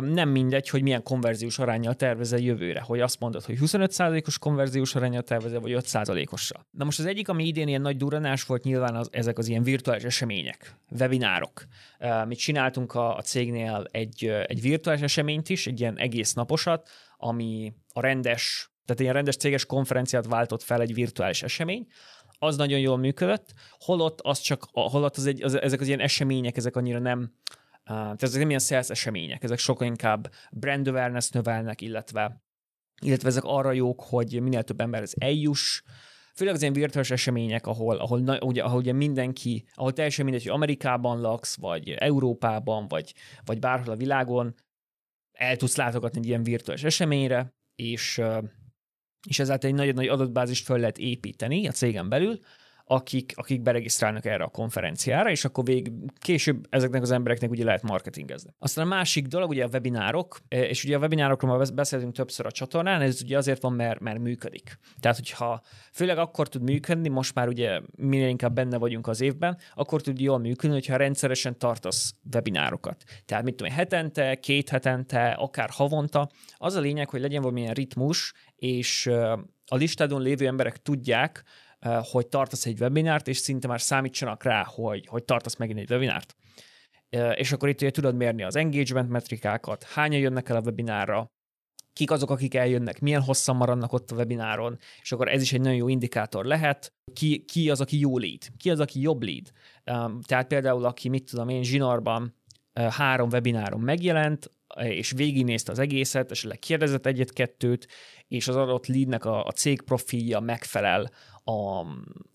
nem 0.00 0.28
mindegy, 0.28 0.68
hogy 0.68 0.82
milyen 0.82 1.02
konverziós 1.02 1.58
arányjal 1.58 1.94
tervezel 1.94 2.38
jövőre, 2.38 2.80
hogy 2.80 3.00
azt 3.00 3.20
mondod, 3.20 3.44
hogy 3.44 3.58
25%-os 3.60 4.38
konverziós 4.38 4.94
arányjal 4.94 5.22
tervezel, 5.22 5.60
vagy 5.60 5.76
5%-ossal. 5.78 6.66
Na 6.70 6.84
most 6.84 6.98
az 6.98 7.06
egyik, 7.06 7.28
ami 7.28 7.46
idén 7.46 7.68
ilyen 7.68 7.80
nagy 7.80 7.96
duranás 7.96 8.44
volt, 8.44 8.64
nyilván 8.64 8.94
az, 8.94 9.08
ezek 9.12 9.38
az 9.38 9.48
ilyen 9.48 9.62
virtuális 9.62 10.02
események, 10.02 10.76
webinárok. 10.98 11.66
Mi 12.26 12.34
csináltunk 12.34 12.94
a, 12.94 13.16
a 13.16 13.22
cégnél 13.22 13.86
egy, 13.90 14.24
egy 14.46 14.60
virtuális 14.60 15.02
eseményt 15.02 15.48
is, 15.48 15.66
egy 15.66 15.80
ilyen 15.80 15.98
egész 15.98 16.32
naposat, 16.32 16.88
ami 17.16 17.72
a 17.92 18.00
rendes, 18.00 18.70
tehát 18.84 19.00
ilyen 19.00 19.14
rendes 19.14 19.36
céges 19.36 19.66
konferenciát 19.66 20.26
váltott 20.26 20.62
fel 20.62 20.80
egy 20.80 20.94
virtuális 20.94 21.42
esemény, 21.42 21.86
az 22.38 22.56
nagyon 22.56 22.78
jól 22.78 22.96
működött, 22.96 23.52
holott 23.78 24.20
az 24.20 24.38
csak, 24.38 24.64
holott 24.72 25.16
az 25.16 25.26
egy, 25.26 25.42
az, 25.42 25.60
ezek 25.60 25.80
az 25.80 25.86
ilyen 25.86 26.00
események, 26.00 26.56
ezek 26.56 26.76
annyira 26.76 26.98
nem, 26.98 27.32
tehát 27.84 28.22
ezek 28.22 28.38
nem 28.38 28.48
ilyen 28.48 28.60
sales 28.60 28.90
események, 28.90 29.42
ezek 29.42 29.58
sokkal 29.58 29.86
inkább 29.86 30.32
brand 30.52 30.88
awareness 30.88 31.30
növelnek, 31.30 31.80
illetve, 31.80 32.42
illetve 33.02 33.28
ezek 33.28 33.44
arra 33.44 33.72
jók, 33.72 34.02
hogy 34.02 34.40
minél 34.40 34.62
több 34.62 34.80
emberhez 34.80 35.14
eljuss, 35.18 35.82
főleg 36.34 36.54
az 36.54 36.60
ilyen 36.60 36.72
virtuális 36.72 37.10
események, 37.10 37.66
ahol, 37.66 37.96
ahol, 37.96 38.38
ugye, 38.40 38.62
ahol 38.62 38.78
ugye 38.78 38.92
mindenki, 38.92 39.64
ahol 39.74 39.92
teljesen 39.92 40.24
mindegy, 40.24 40.42
hogy 40.42 40.52
Amerikában 40.52 41.20
laksz, 41.20 41.56
vagy 41.56 41.90
Európában, 41.90 42.88
vagy, 42.88 43.14
vagy 43.44 43.58
bárhol 43.58 43.92
a 43.92 43.96
világon, 43.96 44.54
el 45.32 45.56
tudsz 45.56 45.76
látogatni 45.76 46.18
egy 46.18 46.26
ilyen 46.26 46.42
virtuális 46.42 46.84
eseményre, 46.84 47.54
és, 47.74 48.20
és 49.28 49.38
ezáltal 49.38 49.70
egy 49.70 49.76
nagyon 49.76 49.94
nagy 49.94 50.08
adatbázist 50.08 50.64
fel 50.64 50.78
lehet 50.78 50.98
építeni 50.98 51.66
a 51.66 51.72
cégen 51.72 52.08
belül, 52.08 52.38
akik, 52.86 53.32
akik 53.36 53.62
beregisztrálnak 53.62 54.24
erre 54.24 54.44
a 54.44 54.48
konferenciára, 54.48 55.30
és 55.30 55.44
akkor 55.44 55.64
vég, 55.64 55.92
később 56.18 56.66
ezeknek 56.70 57.02
az 57.02 57.10
embereknek 57.10 57.50
ugye 57.50 57.64
lehet 57.64 57.82
marketingezni. 57.82 58.54
Aztán 58.58 58.84
a 58.84 58.88
másik 58.88 59.26
dolog 59.26 59.48
ugye 59.48 59.64
a 59.64 59.68
webinárok, 59.72 60.38
e, 60.48 60.62
és 60.62 60.84
ugye 60.84 60.96
a 60.96 60.98
webinárokról 60.98 61.56
már 61.56 61.74
beszéltünk 61.74 62.14
többször 62.14 62.46
a 62.46 62.50
csatornán, 62.50 63.00
ez 63.00 63.22
ugye 63.22 63.36
azért 63.36 63.62
van, 63.62 63.72
mert, 63.72 64.00
mert 64.00 64.18
működik. 64.18 64.78
Tehát, 65.00 65.16
hogyha 65.16 65.62
főleg 65.92 66.18
akkor 66.18 66.48
tud 66.48 66.62
működni, 66.62 67.08
most 67.08 67.34
már 67.34 67.48
ugye 67.48 67.80
minél 67.96 68.28
inkább 68.28 68.54
benne 68.54 68.78
vagyunk 68.78 69.06
az 69.06 69.20
évben, 69.20 69.58
akkor 69.74 70.00
tud 70.00 70.20
jól 70.20 70.38
működni, 70.38 70.76
hogyha 70.76 70.96
rendszeresen 70.96 71.58
tartasz 71.58 72.14
webinárokat. 72.34 73.04
Tehát 73.24 73.44
mit 73.44 73.54
tudom, 73.54 73.72
hetente, 73.72 74.34
két 74.34 74.68
hetente, 74.68 75.30
akár 75.30 75.68
havonta. 75.72 76.28
Az 76.56 76.74
a 76.74 76.80
lényeg, 76.80 77.08
hogy 77.08 77.20
legyen 77.20 77.42
valamilyen 77.42 77.74
ritmus, 77.74 78.32
és 78.56 79.06
a 79.66 79.76
listádon 79.76 80.22
lévő 80.22 80.46
emberek 80.46 80.76
tudják, 80.76 81.44
hogy 82.02 82.26
tartasz 82.26 82.66
egy 82.66 82.80
webinárt, 82.80 83.28
és 83.28 83.36
szinte 83.36 83.68
már 83.68 83.80
számítsanak 83.80 84.42
rá, 84.42 84.64
hogy, 84.64 85.06
hogy 85.06 85.24
tartasz 85.24 85.56
megint 85.56 85.78
egy 85.78 85.90
webinárt. 85.90 86.36
És 87.34 87.52
akkor 87.52 87.68
itt 87.68 87.80
ugye 87.80 87.90
tudod 87.90 88.14
mérni 88.14 88.42
az 88.42 88.56
engagement 88.56 89.08
metrikákat, 89.08 89.82
hányan 89.82 90.20
jönnek 90.20 90.48
el 90.48 90.56
a 90.56 90.60
webinárra, 90.60 91.32
kik 91.92 92.10
azok, 92.10 92.30
akik 92.30 92.54
eljönnek, 92.54 93.00
milyen 93.00 93.22
hosszan 93.22 93.56
maradnak 93.56 93.92
ott 93.92 94.10
a 94.10 94.14
webináron, 94.14 94.78
és 95.02 95.12
akkor 95.12 95.28
ez 95.28 95.42
is 95.42 95.52
egy 95.52 95.60
nagyon 95.60 95.76
jó 95.76 95.88
indikátor 95.88 96.44
lehet, 96.44 96.92
ki, 97.12 97.44
ki 97.44 97.70
az, 97.70 97.80
aki 97.80 97.98
jó 97.98 98.18
lead, 98.18 98.42
ki 98.56 98.70
az, 98.70 98.80
aki 98.80 99.00
jobb 99.00 99.22
lead. 99.22 99.50
Tehát 100.26 100.46
például, 100.46 100.84
aki, 100.84 101.08
mit 101.08 101.30
tudom 101.30 101.48
én, 101.48 101.62
zsinórban 101.62 102.34
három 102.90 103.28
webináron 103.28 103.80
megjelent, 103.80 104.50
és 104.82 105.10
végignézte 105.10 105.72
az 105.72 105.78
egészet, 105.78 106.30
esetleg 106.30 106.58
kérdezett 106.58 107.06
egyet-kettőt, 107.06 107.88
és 108.28 108.48
az 108.48 108.56
adott 108.56 108.86
leadnek 108.86 109.24
a, 109.24 109.44
a 109.44 109.50
cég 109.50 109.82
profilja 109.82 110.40
megfelel 110.40 111.10
a, 111.44 111.80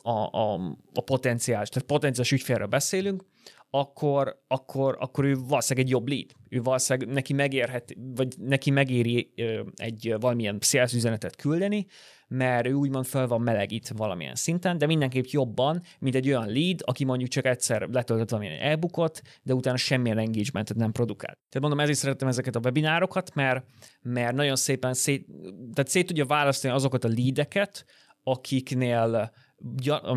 a, 0.01 0.29
a, 0.31 0.53
a 0.93 1.01
potenciális, 1.01 1.69
tehát 1.69 1.87
potenciális 1.87 2.31
ügyfélről 2.31 2.67
beszélünk, 2.67 3.23
akkor, 3.69 4.41
akkor, 4.47 4.97
akkor 4.99 5.25
ő 5.25 5.35
valószínűleg 5.47 5.85
egy 5.85 5.91
jobb 5.91 6.07
lead. 6.07 6.31
Ő 6.49 6.61
valószínűleg 6.61 7.13
neki 7.13 7.33
megérhet, 7.33 7.95
vagy 8.15 8.35
neki 8.37 8.71
megéri 8.71 9.33
egy 9.75 10.15
valamilyen 10.19 10.57
sales 10.61 10.93
üzenetet 10.93 11.35
küldeni, 11.35 11.85
mert 12.27 12.67
ő 12.67 12.73
úgymond 12.73 13.05
fel 13.05 13.27
van 13.27 13.41
melegít 13.41 13.91
valamilyen 13.95 14.35
szinten, 14.35 14.77
de 14.77 14.85
mindenképp 14.85 15.25
jobban, 15.25 15.81
mint 15.99 16.15
egy 16.15 16.27
olyan 16.27 16.47
lead, 16.47 16.79
aki 16.85 17.03
mondjuk 17.03 17.29
csak 17.29 17.45
egyszer 17.45 17.81
letöltött 17.91 18.29
valamilyen 18.29 18.61
e-bookot, 18.61 19.21
de 19.43 19.53
utána 19.53 19.77
semmilyen 19.77 20.17
engagementet 20.17 20.77
nem 20.77 20.91
produkál. 20.91 21.33
Tehát 21.33 21.59
mondom, 21.59 21.79
ezért 21.79 21.97
szeretem 21.97 22.27
ezeket 22.27 22.55
a 22.55 22.59
webinárokat, 22.63 23.33
mert, 23.33 23.65
mert 24.01 24.35
nagyon 24.35 24.55
szépen 24.55 24.93
szét, 24.93 25.25
tehát 25.73 25.89
szét 25.89 26.07
tudja 26.07 26.25
választani 26.25 26.73
azokat 26.73 27.03
a 27.03 27.11
leadeket, 27.17 27.85
akiknél 28.31 29.31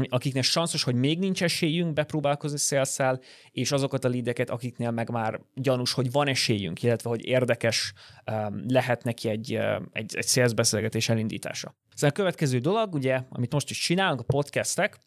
akiknél 0.08 0.42
sanszos, 0.42 0.82
hogy 0.82 0.94
még 0.94 1.18
nincs 1.18 1.42
esélyünk 1.42 1.92
bepróbálkozni 1.92 2.58
szélszel, 2.58 3.20
és 3.50 3.72
azokat 3.72 4.04
a 4.04 4.08
lideket, 4.08 4.50
akiknél 4.50 4.90
meg 4.90 5.10
már 5.10 5.40
gyanús, 5.54 5.92
hogy 5.92 6.10
van 6.10 6.28
esélyünk, 6.28 6.82
illetve 6.82 7.08
hogy 7.08 7.24
érdekes 7.24 7.92
um, 8.30 8.64
lehet 8.68 9.04
neki 9.04 9.28
egy, 9.28 9.52
egy, 9.92 10.16
egy 10.16 10.26
szélszbeszélgetés 10.26 11.08
elindítása. 11.08 11.74
Szóval 11.94 12.10
a 12.10 12.12
következő 12.12 12.58
dolog, 12.58 12.94
ugye, 12.94 13.20
amit 13.28 13.52
most 13.52 13.70
is 13.70 13.78
csinálunk, 13.78 14.20
a 14.20 14.24
podcastek, 14.24 14.98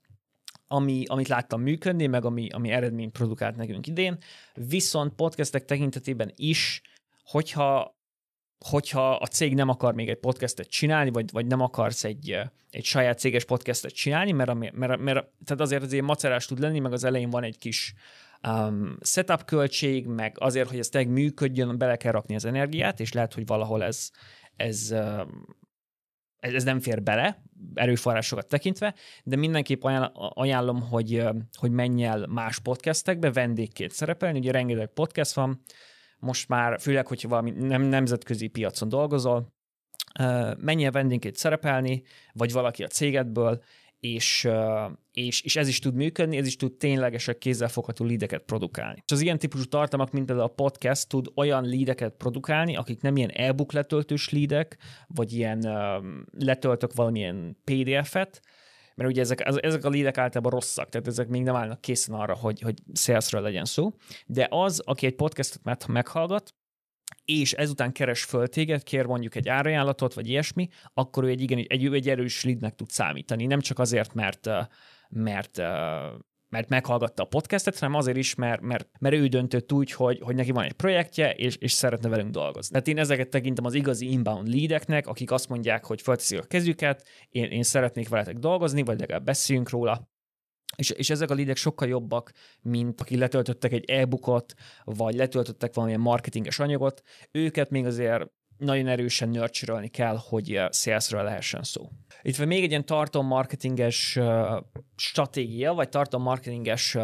ami, 0.68 1.04
amit 1.08 1.28
láttam 1.28 1.62
működni, 1.62 2.08
meg 2.08 2.26
ami, 2.26 2.50
ami 2.50 2.70
eredményt 2.70 3.12
produkált 3.12 3.56
nekünk 3.56 3.88
idén, 3.88 4.18
viszont 4.54 5.14
podcastek 5.14 5.66
tekintetében 5.66 6.32
is, 6.36 6.82
hogyha 7.24 7.95
hogyha 8.60 9.16
a 9.16 9.26
cég 9.26 9.54
nem 9.54 9.70
akar 9.70 9.94
még 9.94 10.10
egy 10.10 10.20
podcastet 10.20 10.68
csinálni, 10.68 11.10
vagy, 11.10 11.32
vagy 11.32 11.46
nem 11.46 11.62
akarsz 11.62 12.04
egy, 12.04 12.40
egy 12.70 12.84
saját 12.84 13.20
céges 13.20 13.46
podcastet 13.46 13.92
csinálni, 13.92 14.32
mert, 14.32 14.54
mert, 14.54 14.76
mert, 14.76 15.02
mert 15.02 15.28
tehát 15.46 15.62
azért 15.62 15.84
azért 15.84 16.04
macerás 16.04 16.46
tud 16.46 16.60
lenni, 16.60 16.80
meg 16.80 16.94
az 16.94 17.04
elején 17.04 17.30
van 17.30 17.44
egy 17.44 17.58
kis 17.58 17.94
um, 18.48 18.98
setup 19.02 19.46
költség, 19.46 20.06
meg 20.06 20.36
azért, 20.40 20.70
hogy 20.70 20.80
ez 20.80 20.90
tényleg 20.90 21.12
működjön, 21.12 21.78
bele 21.78 21.96
kell 21.96 22.12
rakni 22.12 22.36
az 22.36 22.46
energiát, 22.46 23.00
és 23.00 23.14
lehet, 23.14 23.34
hogy 23.34 23.46
valahol 23.46 23.84
ez, 23.84 24.10
ez, 24.56 24.94
ez, 26.40 26.54
ez 26.54 26.64
nem 26.64 26.80
fér 26.80 27.04
bele, 27.04 27.44
erőforrásokat 27.74 28.48
tekintve, 28.48 28.96
de 29.24 29.36
mindenképp 29.36 29.84
ajánlom, 30.14 30.82
hogy, 30.82 31.24
hogy 31.54 31.72
menj 31.72 32.04
el 32.04 32.28
más 32.28 32.60
podcastekbe, 32.60 33.32
vendégként 33.32 33.92
szerepelni, 33.92 34.38
ugye 34.38 34.52
rengeteg 34.52 34.88
podcast 34.88 35.34
van, 35.34 35.62
most 36.26 36.48
már, 36.48 36.80
főleg, 36.80 37.08
hogyha 37.08 37.30
valami 37.30 37.52
nem, 37.52 37.82
nemzetközi 37.82 38.48
piacon 38.48 38.90
dolgozol, 38.90 39.54
menjél 40.58 40.92
vendégként 40.92 41.36
szerepelni, 41.36 42.04
vagy 42.34 42.52
valaki 42.52 42.84
a 42.84 42.88
cégedből, 42.88 43.64
és, 44.00 44.48
és, 45.12 45.42
és 45.42 45.56
ez 45.56 45.68
is 45.68 45.80
tud 45.80 45.96
működni, 45.96 46.38
ez 46.38 46.48
is 46.48 46.56
tud 46.56 46.74
ténylegesen 46.74 47.36
kézzelfogható 47.40 48.06
lídeket 48.06 48.44
produkálni. 48.44 49.04
És 49.06 49.12
az 49.12 49.22
ilyen 49.22 49.38
típusú 49.38 49.64
tartalmak, 49.64 50.12
mint 50.12 50.26
például 50.26 50.48
a 50.48 50.54
podcast, 50.54 51.10
tud 51.10 51.28
olyan 51.36 51.64
lídeket 51.64 52.14
produkálni, 52.18 52.76
akik 52.76 53.02
nem 53.02 53.18
ilyen 53.18 53.30
e-book 53.30 53.72
letöltős 53.72 54.30
lídek, 54.30 54.78
vagy 55.08 55.34
ilyen 55.34 55.60
letöltök 56.32 56.94
valamilyen 56.94 57.58
PDF-et, 57.64 58.42
mert 58.96 59.10
ugye 59.10 59.22
ezek, 59.22 59.42
ezek 59.66 59.84
a 59.84 59.90
lídek 59.90 60.18
általában 60.18 60.52
rosszak, 60.52 60.90
tehát 60.90 61.08
ezek 61.08 61.28
még 61.28 61.44
nem 61.44 61.56
állnak 61.56 61.82
készen 61.82 62.16
arra, 62.16 62.36
hogy, 62.36 62.62
hogy 62.62 62.82
salesről 62.94 63.42
legyen 63.42 63.66
szó, 63.66 63.94
de 64.26 64.48
az, 64.50 64.80
aki 64.86 65.06
egy 65.06 65.16
podcastot 65.16 65.88
meghallgat, 65.88 66.54
és 67.26 67.54
ezután 67.54 67.92
keres 67.92 68.24
föl 68.24 68.48
téged, 68.48 68.84
kér 68.84 69.06
mondjuk 69.06 69.36
egy 69.36 69.50
árajánlatot, 69.50 70.14
vagy 70.14 70.30
ilyesmi, 70.30 70.70
akkor 70.94 71.24
ő 71.24 71.28
egy, 71.28 71.42
igen, 71.42 71.66
egy, 71.68 71.86
egy 71.86 72.10
erős 72.10 72.44
leadnek 72.44 72.76
tud 72.76 72.90
számítani. 72.90 73.46
Nem 73.46 73.60
csak 73.60 73.80
azért, 73.80 74.14
mert, 74.14 74.50
mert 75.10 75.62
mert 76.56 76.70
meghallgatta 76.70 77.24
a 77.24 77.26
podcastet, 77.26 77.80
hanem 77.80 77.96
azért 77.96 78.18
is, 78.18 78.36
mert, 78.36 78.62
mert, 78.62 78.90
mert 79.00 79.16
ő 79.16 79.28
döntött 79.28 79.72
úgy, 79.72 79.92
hogy, 79.92 80.20
hogy 80.22 80.36
neki 80.36 80.52
van 80.52 80.64
egy 80.64 80.74
projektje, 80.74 81.34
és, 81.34 81.56
és 81.56 81.72
szeretne 81.72 82.10
velünk 82.10 82.32
dolgozni. 82.32 82.70
Tehát 82.72 82.88
én 82.88 82.98
ezeket 82.98 83.30
tekintem 83.30 83.66
az 83.66 83.74
igazi 83.74 84.12
inbound 84.12 84.48
leadeknek, 84.48 85.08
akik 85.08 85.32
azt 85.32 85.50
mondják, 85.50 85.86
hogy 85.86 86.02
felteszik 86.02 86.40
a 86.40 86.44
kezüket, 86.44 87.08
én, 87.30 87.44
én 87.44 87.64
szeretnék 87.64 88.10
veletek 88.10 88.38
dolgozni, 88.38 88.84
vagy 88.84 89.00
legalább 89.00 89.24
beszéljünk 89.24 89.70
róla, 89.70 90.10
és, 90.76 90.90
és 90.90 91.10
ezek 91.10 91.30
a 91.30 91.36
leadek 91.36 91.56
sokkal 91.56 91.88
jobbak, 91.88 92.32
mint 92.62 93.02
akik 93.02 93.18
letöltöttek 93.18 93.72
egy 93.72 93.90
e-bookot, 93.90 94.54
vagy 94.84 95.16
letöltöttek 95.16 95.74
valamilyen 95.74 96.02
marketinges 96.02 96.60
anyagot. 96.60 97.02
Őket 97.32 97.70
még 97.70 97.86
azért 97.86 98.32
nagyon 98.58 98.88
erősen 98.88 99.30
nurture 99.30 99.88
kell, 99.88 100.18
hogy 100.30 100.62
salesről 100.72 101.24
lehessen 101.24 101.64
szó. 101.64 101.90
Itt 102.22 102.36
van 102.36 102.48
még 102.48 102.64
egy 102.64 102.70
ilyen 102.70 102.86
tartalommarketinges 102.86 104.20
stratégia, 104.96 105.74
vagy 105.74 105.90
tartalommarketinges 105.90 106.98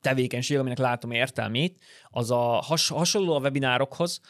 tevékenység, 0.00 0.58
aminek 0.58 0.78
látom 0.78 1.10
értelmét, 1.10 1.82
az 2.08 2.30
a 2.30 2.38
has, 2.38 2.88
hasonló 2.88 3.34
a 3.34 3.40
webinárokhoz, 3.40 4.20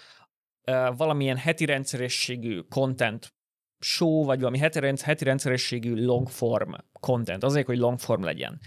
valamilyen 0.96 1.36
heti 1.36 1.64
rendszerességű 1.64 2.60
content 2.60 3.34
show, 3.78 4.24
vagy 4.24 4.38
valami 4.38 4.58
heti, 4.58 4.92
heti 5.02 5.24
rendszerességű 5.24 5.94
long 6.04 6.28
form 6.28 6.72
content, 7.00 7.44
azért, 7.44 7.66
hogy 7.66 7.78
long 7.78 7.98
form 7.98 8.22
legyen. 8.22 8.60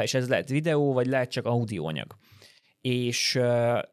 És 0.00 0.14
ez 0.14 0.28
lehet 0.28 0.48
videó, 0.48 0.92
vagy 0.92 1.06
lehet 1.06 1.30
csak 1.30 1.46
audióanyag 1.46 2.16
és 2.86 3.38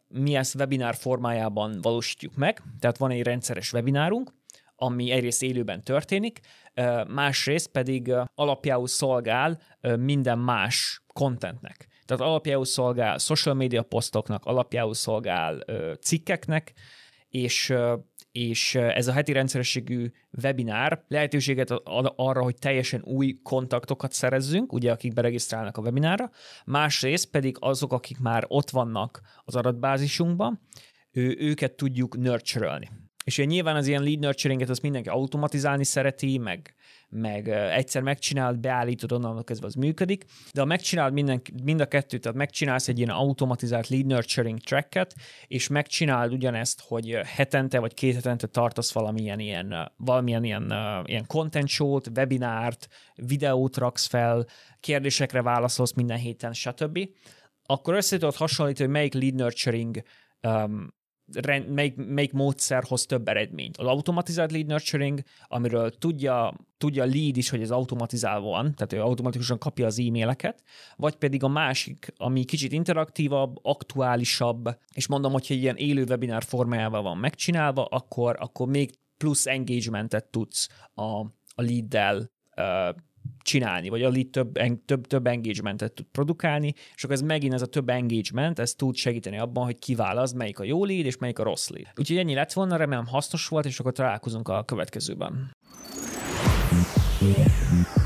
mi 0.07 0.35
ezt 0.35 0.55
webinár 0.55 0.95
formájában 0.95 1.79
valósítjuk 1.81 2.35
meg, 2.35 2.61
tehát 2.79 2.97
van 2.97 3.11
egy 3.11 3.23
rendszeres 3.23 3.73
webinárunk, 3.73 4.33
ami 4.75 5.11
egyrészt 5.11 5.43
élőben 5.43 5.83
történik, 5.83 6.39
másrészt 7.07 7.67
pedig 7.67 8.13
alapjául 8.35 8.87
szolgál 8.87 9.61
minden 9.99 10.39
más 10.39 11.03
contentnek. 11.13 11.87
Tehát 12.05 12.23
alapjául 12.23 12.65
szolgál 12.65 13.17
social 13.17 13.55
media 13.55 13.83
posztoknak, 13.83 14.45
alapjául 14.45 14.93
szolgál 14.93 15.63
cikkeknek, 16.01 16.73
és 17.31 17.73
és 18.31 18.75
ez 18.75 19.07
a 19.07 19.11
heti 19.11 19.31
rendszerességű 19.31 20.11
webinár 20.43 21.03
lehetőséget 21.07 21.71
ad 21.71 22.13
arra, 22.15 22.43
hogy 22.43 22.55
teljesen 22.55 23.01
új 23.03 23.39
kontaktokat 23.43 24.11
szerezzünk, 24.11 24.73
ugye 24.73 24.91
akik 24.91 25.13
beregisztrálnak 25.13 25.77
a 25.77 25.81
webinárra, 25.81 26.31
másrészt 26.65 27.29
pedig 27.29 27.55
azok, 27.59 27.93
akik 27.93 28.19
már 28.19 28.45
ott 28.47 28.69
vannak 28.69 29.21
az 29.43 29.55
adatbázisunkban, 29.55 30.61
ő, 31.11 31.35
őket 31.39 31.73
tudjuk 31.73 32.17
nurture 32.17 32.89
És 33.23 33.37
ugye 33.37 33.47
nyilván 33.47 33.75
az 33.75 33.87
ilyen 33.87 34.03
lead 34.03 34.19
nurturinget 34.19 34.69
azt 34.69 34.81
mindenki 34.81 35.09
automatizálni 35.09 35.83
szereti, 35.83 36.37
meg, 36.37 36.75
meg 37.11 37.49
egyszer 37.49 38.01
megcsinálod, 38.01 38.59
beállítod, 38.59 39.11
onnan 39.11 39.43
kezdve 39.43 39.67
az 39.67 39.73
működik, 39.73 40.25
de 40.53 40.59
ha 40.59 40.65
megcsinálod 40.65 41.13
minden, 41.13 41.41
mind 41.63 41.81
a 41.81 41.85
kettőt, 41.85 42.21
tehát 42.21 42.37
megcsinálsz 42.37 42.87
egy 42.87 42.97
ilyen 42.97 43.09
automatizált 43.09 43.87
lead 43.87 44.05
nurturing 44.05 44.59
tracket, 44.59 45.15
és 45.47 45.67
megcsinálod 45.67 46.33
ugyanezt, 46.33 46.81
hogy 46.87 47.19
hetente 47.25 47.79
vagy 47.79 47.93
két 47.93 48.15
hetente 48.15 48.47
tartasz 48.47 48.91
valamilyen 48.91 49.39
ilyen, 49.39 49.91
valamilyen 49.97 50.43
ilyen, 50.43 50.73
ilyen 51.05 51.25
content 51.27 51.67
show-t, 51.67 52.07
webinárt, 52.15 52.87
videót 53.15 53.77
raksz 53.77 54.07
fel, 54.07 54.45
kérdésekre 54.79 55.41
válaszolsz 55.41 55.93
minden 55.93 56.17
héten, 56.17 56.53
stb., 56.53 56.99
akkor 57.65 57.93
össze 57.93 58.17
tudod 58.17 58.35
hasonlítani, 58.35 58.85
hogy 58.85 58.97
melyik 58.97 59.13
lead 59.13 59.33
nurturing 59.33 60.01
um, 60.41 60.93
melyik, 61.67 61.95
melyik 61.95 62.33
módszer 62.33 62.83
hoz 62.87 63.05
több 63.05 63.27
eredményt. 63.27 63.77
Az 63.77 63.85
automatizált 63.85 64.51
lead 64.51 64.65
nurturing, 64.65 65.21
amiről 65.47 65.89
tudja, 65.89 66.53
tudja 66.77 67.03
a 67.03 67.05
lead 67.05 67.37
is, 67.37 67.49
hogy 67.49 67.61
ez 67.61 67.71
automatizálva 67.71 68.49
van, 68.49 68.73
tehát 68.75 68.93
ő 68.93 69.01
automatikusan 69.01 69.57
kapja 69.57 69.85
az 69.85 69.99
e-maileket, 69.99 70.63
vagy 70.95 71.15
pedig 71.15 71.43
a 71.43 71.47
másik, 71.47 72.13
ami 72.17 72.43
kicsit 72.43 72.71
interaktívabb, 72.71 73.59
aktuálisabb, 73.61 74.77
és 74.93 75.07
mondom, 75.07 75.31
hogyha 75.31 75.53
ilyen 75.53 75.75
élő 75.75 76.03
webinár 76.03 76.43
formájával 76.43 77.01
van 77.01 77.17
megcsinálva, 77.17 77.85
akkor, 77.85 78.35
akkor 78.39 78.67
még 78.67 78.91
plusz 79.17 79.47
engagementet 79.47 80.25
tudsz 80.25 80.69
a, 80.93 81.19
a 81.55 81.61
lead-del 81.61 82.31
uh, 82.57 82.95
csinálni, 83.41 83.89
vagy 83.89 84.03
a 84.03 84.09
lead 84.09 84.27
több, 84.27 84.59
több, 84.85 85.07
több 85.07 85.27
engagementet 85.27 85.93
tud 85.93 86.05
produkálni, 86.11 86.73
és 86.95 87.03
akkor 87.03 87.15
ez 87.15 87.21
megint 87.21 87.53
ez 87.53 87.61
a 87.61 87.65
több 87.65 87.89
engagement, 87.89 88.59
ez 88.59 88.73
tud 88.73 88.95
segíteni 88.95 89.39
abban, 89.39 89.63
hogy 89.63 89.79
kiválaszt, 89.79 90.35
melyik 90.35 90.59
a 90.59 90.63
jó 90.63 90.85
lead, 90.85 91.05
és 91.05 91.17
melyik 91.17 91.39
a 91.39 91.43
rossz 91.43 91.69
lead. 91.69 91.87
Úgyhogy 91.95 92.17
ennyi 92.17 92.33
lett 92.33 92.53
volna, 92.53 92.75
remélem 92.75 93.05
hasznos 93.05 93.47
volt, 93.47 93.65
és 93.65 93.79
akkor 93.79 93.91
találkozunk 93.91 94.47
a 94.47 94.63
következőben. 94.63 95.55
Yeah. 97.21 98.00